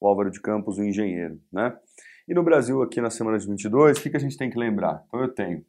o 0.00 0.08
Álvaro 0.08 0.32
de 0.32 0.40
Campos, 0.40 0.78
o 0.78 0.84
engenheiro. 0.84 1.40
Né? 1.52 1.76
E 2.26 2.34
no 2.34 2.42
Brasil, 2.44 2.82
aqui 2.82 3.00
na 3.00 3.10
semana 3.10 3.38
de 3.38 3.46
22, 3.46 3.98
o 3.98 4.02
que, 4.02 4.10
que 4.10 4.16
a 4.16 4.20
gente 4.20 4.36
tem 4.36 4.48
que 4.48 4.58
lembrar? 4.58 5.04
Então 5.06 5.20
eu 5.20 5.34
tenho 5.34 5.64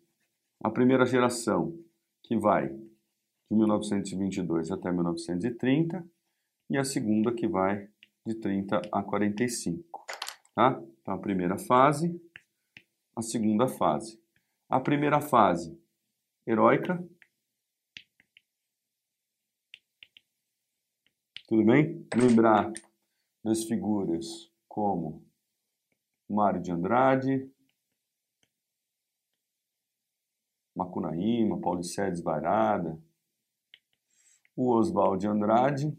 a 0.64 0.70
primeira 0.70 1.06
geração, 1.06 1.78
que 2.24 2.38
vai 2.38 2.70
de 2.70 3.58
1922 3.58 4.72
até 4.72 4.92
1930, 4.92 6.06
e 6.70 6.78
a 6.78 6.84
segunda 6.84 7.34
que 7.34 7.48
vai 7.48 7.90
de 8.26 8.36
30 8.36 8.82
a 8.92 9.04
45. 9.04 10.06
Tá? 10.56 10.82
Então, 11.02 11.14
a 11.16 11.18
primeira 11.18 11.58
fase, 11.58 12.22
a 13.16 13.22
segunda 13.22 13.68
fase. 13.68 14.22
A 14.70 14.80
primeira 14.80 15.20
fase, 15.20 15.78
heróica. 16.48 17.04
Tudo 21.48 21.66
bem? 21.66 22.08
Lembrar 22.16 22.72
das 23.44 23.64
figuras 23.66 24.52
como 24.68 25.24
Mário 26.30 26.62
de 26.62 26.72
Andrade, 26.72 27.52
Macunaíma, 30.76 31.62
Paulicedes 31.62 32.22
Varada, 32.22 33.00
o 34.56 34.72
Oswald 34.72 35.20
de 35.20 35.28
Andrade, 35.28 35.98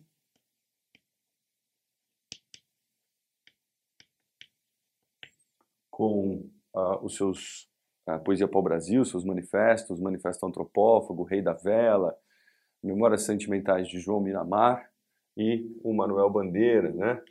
com 5.90 6.50
uh, 6.74 7.04
os 7.04 7.16
seus 7.16 7.72
a 8.06 8.18
Poesia 8.18 8.46
para 8.46 8.58
o 8.58 8.62
Brasil, 8.62 9.04
seus 9.04 9.24
manifestos, 9.24 9.98
Manifesto 9.98 10.44
Antropófago, 10.44 11.22
Rei 11.22 11.40
da 11.40 11.54
Vela, 11.54 12.14
Memórias 12.82 13.22
Sentimentais 13.22 13.88
de 13.88 13.98
João 13.98 14.20
Miramar 14.20 14.90
e 15.37 15.66
o 15.82 15.94
Manuel 15.94 16.28
Bandeira, 16.28 16.92
né? 16.92 17.22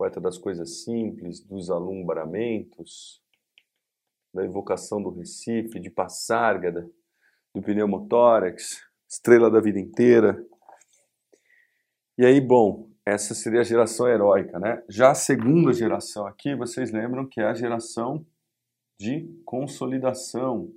Poeta 0.00 0.18
das 0.18 0.38
coisas 0.38 0.82
simples, 0.82 1.40
dos 1.40 1.68
alumbramentos, 1.68 3.22
da 4.32 4.42
evocação 4.42 5.02
do 5.02 5.10
Recife, 5.10 5.78
de 5.78 5.90
Passárgada, 5.90 6.90
do 7.54 7.60
pneumotórax, 7.60 8.82
Estrela 9.06 9.50
da 9.50 9.60
Vida 9.60 9.78
Inteira. 9.78 10.42
E 12.16 12.24
aí, 12.24 12.40
bom, 12.40 12.90
essa 13.04 13.34
seria 13.34 13.60
a 13.60 13.62
geração 13.62 14.08
heróica, 14.08 14.58
né? 14.58 14.82
Já 14.88 15.10
a 15.10 15.14
segunda 15.14 15.70
geração 15.70 16.26
aqui, 16.26 16.54
vocês 16.54 16.90
lembram 16.90 17.28
que 17.28 17.38
é 17.38 17.44
a 17.44 17.52
geração 17.52 18.26
de 18.98 19.28
consolidação. 19.44 20.74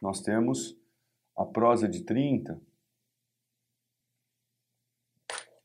Nós 0.00 0.22
temos 0.22 0.74
a 1.36 1.44
prosa 1.44 1.86
de 1.86 2.02
30, 2.02 2.66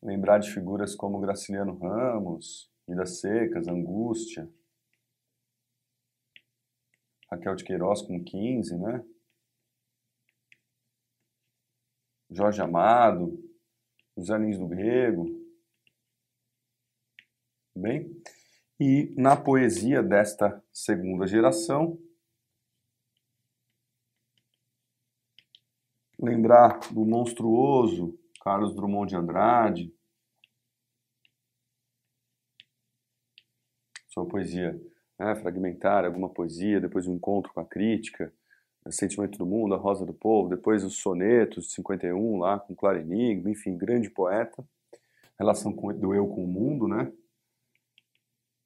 lembrar 0.04 0.40
de 0.40 0.52
figuras 0.52 0.96
como 0.96 1.20
Graciliano 1.20 1.78
Ramos, 1.78 2.70
Vidas 2.88 3.22
Secas, 3.22 3.68
Angústia, 3.68 4.52
Raquel 7.32 7.56
de 7.56 7.64
Queiroz 7.64 8.02
com 8.02 8.22
15, 8.22 8.78
né? 8.78 9.04
Jorge 12.30 12.62
Amado, 12.62 13.40
os 14.16 14.28
jardins 14.28 14.58
do 14.58 14.68
grego. 14.68 15.26
Bem? 17.76 18.22
E 18.80 19.14
na 19.18 19.36
poesia 19.38 20.04
desta 20.04 20.64
segunda 20.72 21.26
geração, 21.26 21.98
lembrar 26.20 26.80
do 26.92 27.06
monstruoso 27.06 28.20
Carlos 28.44 28.76
Drummond 28.76 29.10
de 29.10 29.16
Andrade, 29.16 29.96
sua 34.10 34.28
poesia 34.28 34.78
né, 35.18 35.34
alguma 36.06 36.28
poesia, 36.28 36.82
depois 36.82 37.08
o 37.08 37.12
um 37.12 37.16
encontro 37.16 37.54
com 37.54 37.62
a 37.62 37.66
crítica, 37.66 38.34
o 38.86 38.92
Sentimento 38.92 39.38
do 39.38 39.46
Mundo, 39.46 39.74
A 39.74 39.78
Rosa 39.78 40.06
do 40.06 40.14
Povo, 40.14 40.50
depois 40.50 40.84
os 40.84 40.98
sonetos 40.98 41.68
de 41.68 41.72
51 41.72 42.38
lá 42.40 42.60
com 42.60 42.76
Claro 42.76 43.00
Enigma, 43.00 43.50
enfim, 43.50 43.78
grande 43.78 44.10
poeta, 44.10 44.68
relação 45.40 45.72
com, 45.72 45.94
do 45.94 46.14
eu 46.14 46.28
com 46.28 46.44
o 46.44 46.48
mundo, 46.48 46.86
né? 46.86 47.12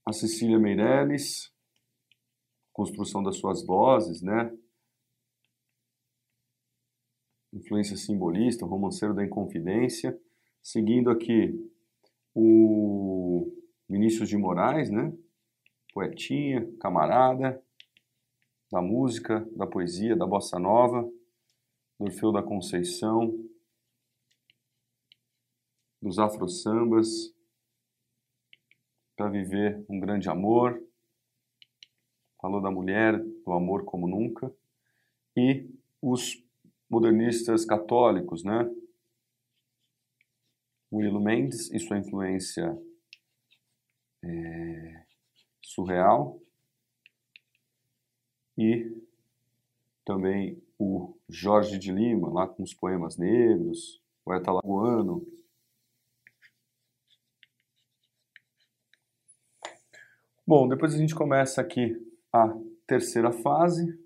A 0.03 0.11
Cecília 0.11 0.57
Meirelles, 0.57 1.51
construção 2.73 3.21
das 3.21 3.37
suas 3.37 3.63
vozes, 3.63 4.23
né? 4.23 4.51
Influência 7.57 7.97
simbolista, 7.97 8.63
o 8.63 8.67
romanceiro 8.67 9.15
da 9.15 9.25
Inconfidência. 9.25 10.15
Seguindo 10.61 11.09
aqui 11.09 11.59
o 12.35 13.51
Vinícius 13.89 14.29
de 14.29 14.37
Moraes, 14.37 14.91
né? 14.91 15.11
poetinha, 15.91 16.71
camarada, 16.79 17.59
da 18.71 18.79
música, 18.79 19.39
da 19.55 19.65
poesia, 19.65 20.15
da 20.15 20.27
bossa 20.27 20.59
nova, 20.59 21.01
do 21.99 22.05
Orfeu 22.05 22.31
da 22.31 22.43
Conceição, 22.43 23.33
dos 25.99 26.19
afro-sambas, 26.19 27.33
para 29.15 29.29
viver 29.29 29.83
um 29.89 29.99
grande 29.99 30.29
amor, 30.29 30.79
falou 32.39 32.61
da 32.61 32.69
mulher, 32.69 33.17
do 33.17 33.51
amor 33.51 33.83
como 33.83 34.07
nunca, 34.07 34.53
e 35.35 35.67
os 35.99 36.46
modernistas 36.89 37.65
católicos, 37.65 38.43
né? 38.43 38.69
Murilo 40.91 41.19
Mendes 41.19 41.69
e 41.71 41.79
sua 41.79 41.97
influência 41.97 42.77
é, 44.23 45.03
surreal 45.61 46.39
e 48.57 49.05
também 50.05 50.61
o 50.79 51.17
Jorge 51.29 51.77
de 51.77 51.91
Lima, 51.91 52.31
lá 52.31 52.47
com 52.47 52.63
os 52.63 52.73
poemas 52.73 53.17
negros, 53.17 54.01
poeta 54.23 54.51
lagoano. 54.51 55.25
Bom, 60.45 60.67
depois 60.67 60.93
a 60.93 60.97
gente 60.97 61.13
começa 61.13 61.59
aqui 61.59 61.93
a 62.31 62.57
terceira 62.87 63.33
fase. 63.33 63.99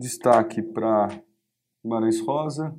Destaque 0.00 0.62
para 0.62 1.08
Guimarães 1.84 2.22
Rosa, 2.22 2.74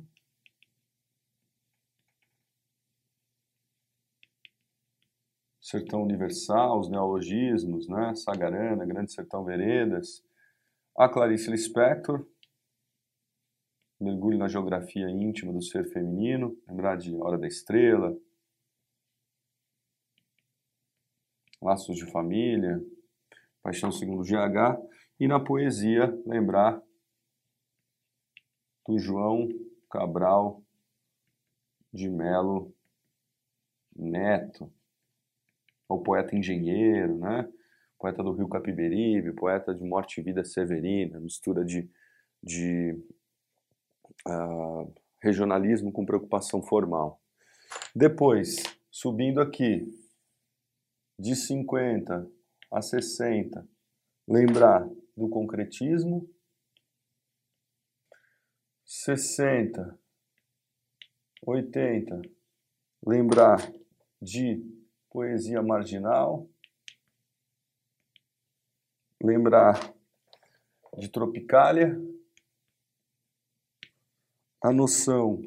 Sertão 5.60 6.02
Universal, 6.02 6.80
os 6.80 6.90
neologismos, 6.90 7.86
né? 7.86 8.12
Sagarana, 8.16 8.84
Grande 8.84 9.12
Sertão 9.12 9.44
Veredas. 9.44 10.24
A 10.98 11.08
Clarice 11.08 11.48
Lispector, 11.48 12.26
mergulho 14.00 14.36
na 14.36 14.48
geografia 14.48 15.08
íntima 15.08 15.52
do 15.52 15.62
ser 15.62 15.84
feminino, 15.92 16.60
lembrar 16.66 16.96
de 16.96 17.14
Hora 17.14 17.38
da 17.38 17.46
Estrela, 17.46 18.18
Laços 21.62 21.96
de 21.96 22.10
Família, 22.10 22.84
Paixão 23.62 23.92
segundo 23.92 24.24
GH, 24.24 24.76
e 25.20 25.28
na 25.28 25.38
poesia 25.38 26.12
lembrar 26.26 26.82
do 28.86 28.98
João 28.98 29.48
Cabral 29.90 30.62
de 31.92 32.08
Melo 32.08 32.74
Neto 33.94 34.72
o 35.94 36.02
poeta 36.02 36.34
engenheiro, 36.36 37.18
né? 37.18 37.48
poeta 37.98 38.22
do 38.22 38.32
Rio 38.32 38.48
Capiberibe, 38.48 39.32
poeta 39.32 39.74
de 39.74 39.84
Morte 39.84 40.20
e 40.20 40.24
Vida 40.24 40.44
Severina, 40.44 41.20
mistura 41.20 41.64
de, 41.64 41.88
de 42.42 42.98
uh, 44.26 44.92
regionalismo 45.20 45.92
com 45.92 46.04
preocupação 46.04 46.62
formal. 46.62 47.20
Depois, 47.94 48.56
subindo 48.90 49.40
aqui, 49.40 49.86
de 51.16 51.36
50 51.36 52.28
a 52.72 52.82
60, 52.82 53.64
lembrar 54.26 54.88
do 55.16 55.28
concretismo, 55.28 56.28
60, 58.94 59.98
80, 61.46 62.20
lembrar 63.06 63.72
de 64.20 64.62
poesia 65.08 65.62
marginal, 65.62 66.46
lembrar 69.20 69.94
de 70.98 71.08
Tropicália, 71.08 71.98
a 74.62 74.70
noção 74.70 75.40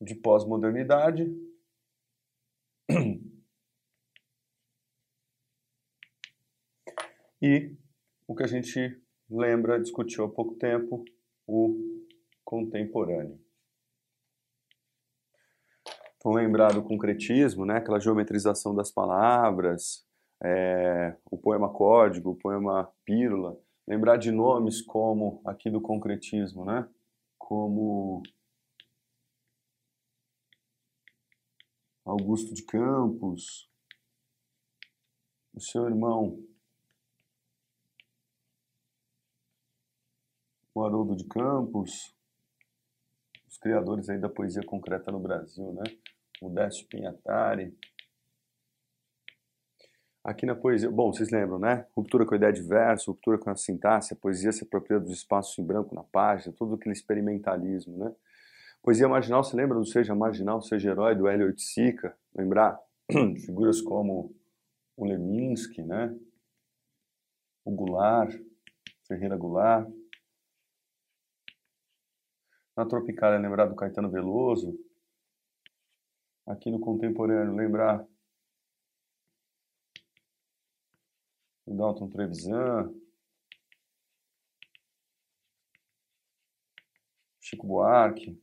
de 0.00 0.14
pós-modernidade, 0.14 1.26
e 7.42 7.76
o 8.24 8.36
que 8.36 8.44
a 8.44 8.46
gente 8.46 9.07
lembra, 9.30 9.80
discutiu 9.80 10.24
há 10.24 10.28
pouco 10.28 10.54
tempo, 10.54 11.04
o 11.46 12.04
contemporâneo. 12.44 13.38
Então, 16.16 16.32
lembrar 16.32 16.72
do 16.72 16.82
concretismo, 16.82 17.64
né? 17.64 17.76
aquela 17.76 18.00
geometrização 18.00 18.74
das 18.74 18.90
palavras, 18.90 20.04
é, 20.42 21.16
o 21.30 21.38
poema 21.38 21.72
código, 21.72 22.30
o 22.30 22.36
poema 22.36 22.92
pílula. 23.04 23.56
Lembrar 23.86 24.16
de 24.16 24.30
nomes 24.30 24.82
como, 24.82 25.40
aqui 25.44 25.70
do 25.70 25.80
concretismo, 25.80 26.64
né? 26.64 26.88
como 27.38 28.22
Augusto 32.04 32.54
de 32.54 32.62
Campos, 32.64 33.70
o 35.54 35.60
seu 35.60 35.86
irmão 35.86 36.42
o 40.78 40.84
Haroldo 40.84 41.16
de 41.16 41.24
Campos, 41.24 42.14
os 43.48 43.58
criadores 43.58 44.08
aí 44.08 44.18
da 44.18 44.28
poesia 44.28 44.62
concreta 44.64 45.10
no 45.10 45.18
Brasil, 45.18 45.72
né? 45.72 45.82
O 46.40 46.48
Décio 46.48 46.86
Pinhatari. 46.86 47.76
Aqui 50.22 50.46
na 50.46 50.54
poesia, 50.54 50.90
bom, 50.90 51.12
vocês 51.12 51.30
lembram, 51.30 51.58
né? 51.58 51.86
Ruptura 51.96 52.24
com 52.24 52.34
a 52.34 52.36
ideia 52.36 52.52
de 52.52 52.62
verso, 52.62 53.10
ruptura 53.10 53.38
com 53.38 53.50
a 53.50 53.56
sintaxe, 53.56 54.14
a 54.14 54.16
poesia 54.16 54.52
se 54.52 54.62
apropria 54.64 55.00
dos 55.00 55.10
espaços 55.10 55.58
em 55.58 55.64
branco 55.64 55.94
na 55.94 56.04
página, 56.04 56.54
todo 56.56 56.74
aquele 56.74 56.92
experimentalismo, 56.92 57.96
né? 57.96 58.14
Poesia 58.82 59.08
marginal, 59.08 59.42
você 59.42 59.56
lembra 59.56 59.78
do 59.78 59.84
Seja 59.84 60.14
Marginal, 60.14 60.62
Seja 60.62 60.90
Herói, 60.90 61.16
do 61.16 61.26
Hélio 61.26 61.46
Oiticica? 61.46 62.16
Lembrar 62.34 62.78
figuras 63.44 63.80
como 63.80 64.32
o 64.96 65.04
Leminski, 65.04 65.82
né? 65.82 66.16
O 67.64 67.72
Goulart, 67.72 68.32
Ferreira 69.06 69.36
Goulart, 69.36 69.88
na 72.78 72.86
Tropicália, 72.86 73.40
lembrar 73.40 73.66
do 73.66 73.74
Caetano 73.74 74.08
Veloso. 74.08 74.78
Aqui 76.46 76.70
no 76.70 76.78
contemporâneo, 76.78 77.52
lembrar 77.52 78.06
do 81.66 81.76
Dalton 81.76 82.08
Trevisan. 82.08 82.94
Chico 87.40 87.66
Buarque. 87.66 88.40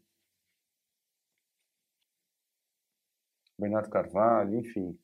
Bernardo 3.58 3.90
Carvalho, 3.90 4.60
enfim. 4.60 5.00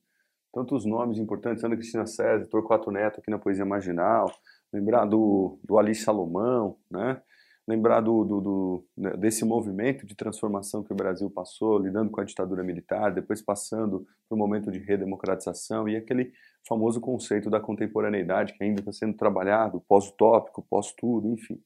Tantos 0.52 0.84
nomes 0.84 1.16
importantes, 1.16 1.64
Ana 1.64 1.74
Cristina 1.74 2.04
César, 2.06 2.46
Torquato 2.50 2.90
Neto 2.90 3.20
aqui 3.20 3.30
na 3.30 3.38
Poesia 3.38 3.64
Marginal, 3.64 4.30
lembrar 4.70 5.06
do, 5.06 5.58
do 5.64 5.78
Ali 5.78 5.94
Salomão, 5.94 6.78
né? 6.90 7.22
Lembrar 7.66 8.00
do, 8.00 8.24
do, 8.24 8.40
do, 8.40 8.86
né, 8.96 9.16
desse 9.16 9.44
movimento 9.44 10.04
de 10.04 10.14
transformação 10.14 10.82
que 10.82 10.92
o 10.92 10.96
Brasil 10.96 11.30
passou, 11.30 11.78
lidando 11.78 12.10
com 12.10 12.20
a 12.20 12.24
ditadura 12.24 12.64
militar, 12.64 13.12
depois 13.12 13.40
passando 13.40 14.06
para 14.28 14.34
o 14.34 14.38
momento 14.38 14.70
de 14.70 14.78
redemocratização 14.78 15.88
e 15.88 15.96
aquele 15.96 16.32
famoso 16.66 17.00
conceito 17.00 17.48
da 17.48 17.60
contemporaneidade 17.60 18.54
que 18.54 18.64
ainda 18.64 18.80
está 18.80 18.92
sendo 18.92 19.16
trabalhado, 19.16 19.82
pós-utópico, 19.88 20.66
pós-tudo, 20.68 21.28
enfim. 21.28 21.60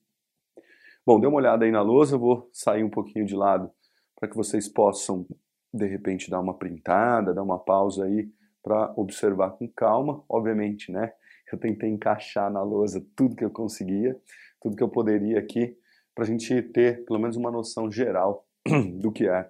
Bom, 1.07 1.21
dê 1.21 1.27
uma 1.27 1.37
olhada 1.37 1.65
aí 1.65 1.71
na 1.71 1.83
lousa, 1.83 2.17
eu 2.17 2.19
vou 2.19 2.51
sair 2.53 2.83
um 2.83 2.91
pouquinho 2.91 3.25
de 3.25 3.35
lado 3.35 3.71
para 4.19 4.29
que 4.29 4.37
vocês 4.37 4.69
possam, 4.69 5.27
de 5.73 5.87
repente, 5.87 6.31
dar 6.31 6.41
uma 6.41 6.55
printada, 6.55 7.33
dar 7.33 7.43
uma 7.43 7.59
pausa 7.59 8.05
aí 8.05 8.29
para 8.63 8.93
observar 8.97 9.51
com 9.51 9.69
calma. 9.69 10.25
Obviamente, 10.29 10.91
né? 10.91 11.13
Eu 11.53 11.59
tentei 11.59 11.89
encaixar 11.89 12.51
na 12.51 12.63
lousa 12.63 13.07
tudo 13.15 13.37
que 13.37 13.45
eu 13.45 13.51
conseguia, 13.51 14.21
tudo 14.61 14.75
que 14.75 14.83
eu 14.83 14.89
poderia 14.89 15.39
aqui, 15.39 15.79
para 16.17 16.25
a 16.25 16.27
gente 16.27 16.63
ter 16.63 17.05
pelo 17.05 17.21
menos 17.21 17.37
uma 17.37 17.51
noção 17.51 17.93
geral 17.93 18.47
do 18.99 19.13
que 19.13 19.29
é 19.29 19.49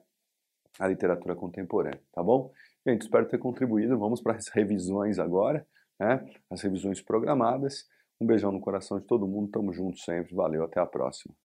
a 0.81 0.89
literatura 0.89 1.37
contemporânea, 1.37 2.03
tá 2.13 2.23
bom? 2.23 2.53
Gente, 2.87 3.03
espero 3.03 3.27
ter 3.27 3.39
contribuído. 3.39 3.97
Vamos 3.97 4.21
para 4.21 4.35
as 4.35 4.49
revisões 4.49 5.19
agora, 5.19 5.67
né? 5.99 6.25
As 6.51 6.61
revisões 6.61 7.01
programadas. 7.01 7.87
Um 8.21 8.27
beijão 8.27 8.51
no 8.51 8.61
coração 8.61 8.99
de 8.99 9.07
todo 9.07 9.27
mundo. 9.27 9.51
Tamo 9.51 9.73
junto 9.73 9.99
sempre. 10.01 10.35
Valeu, 10.35 10.65
até 10.65 10.81
a 10.81 10.87
próxima. 10.87 11.35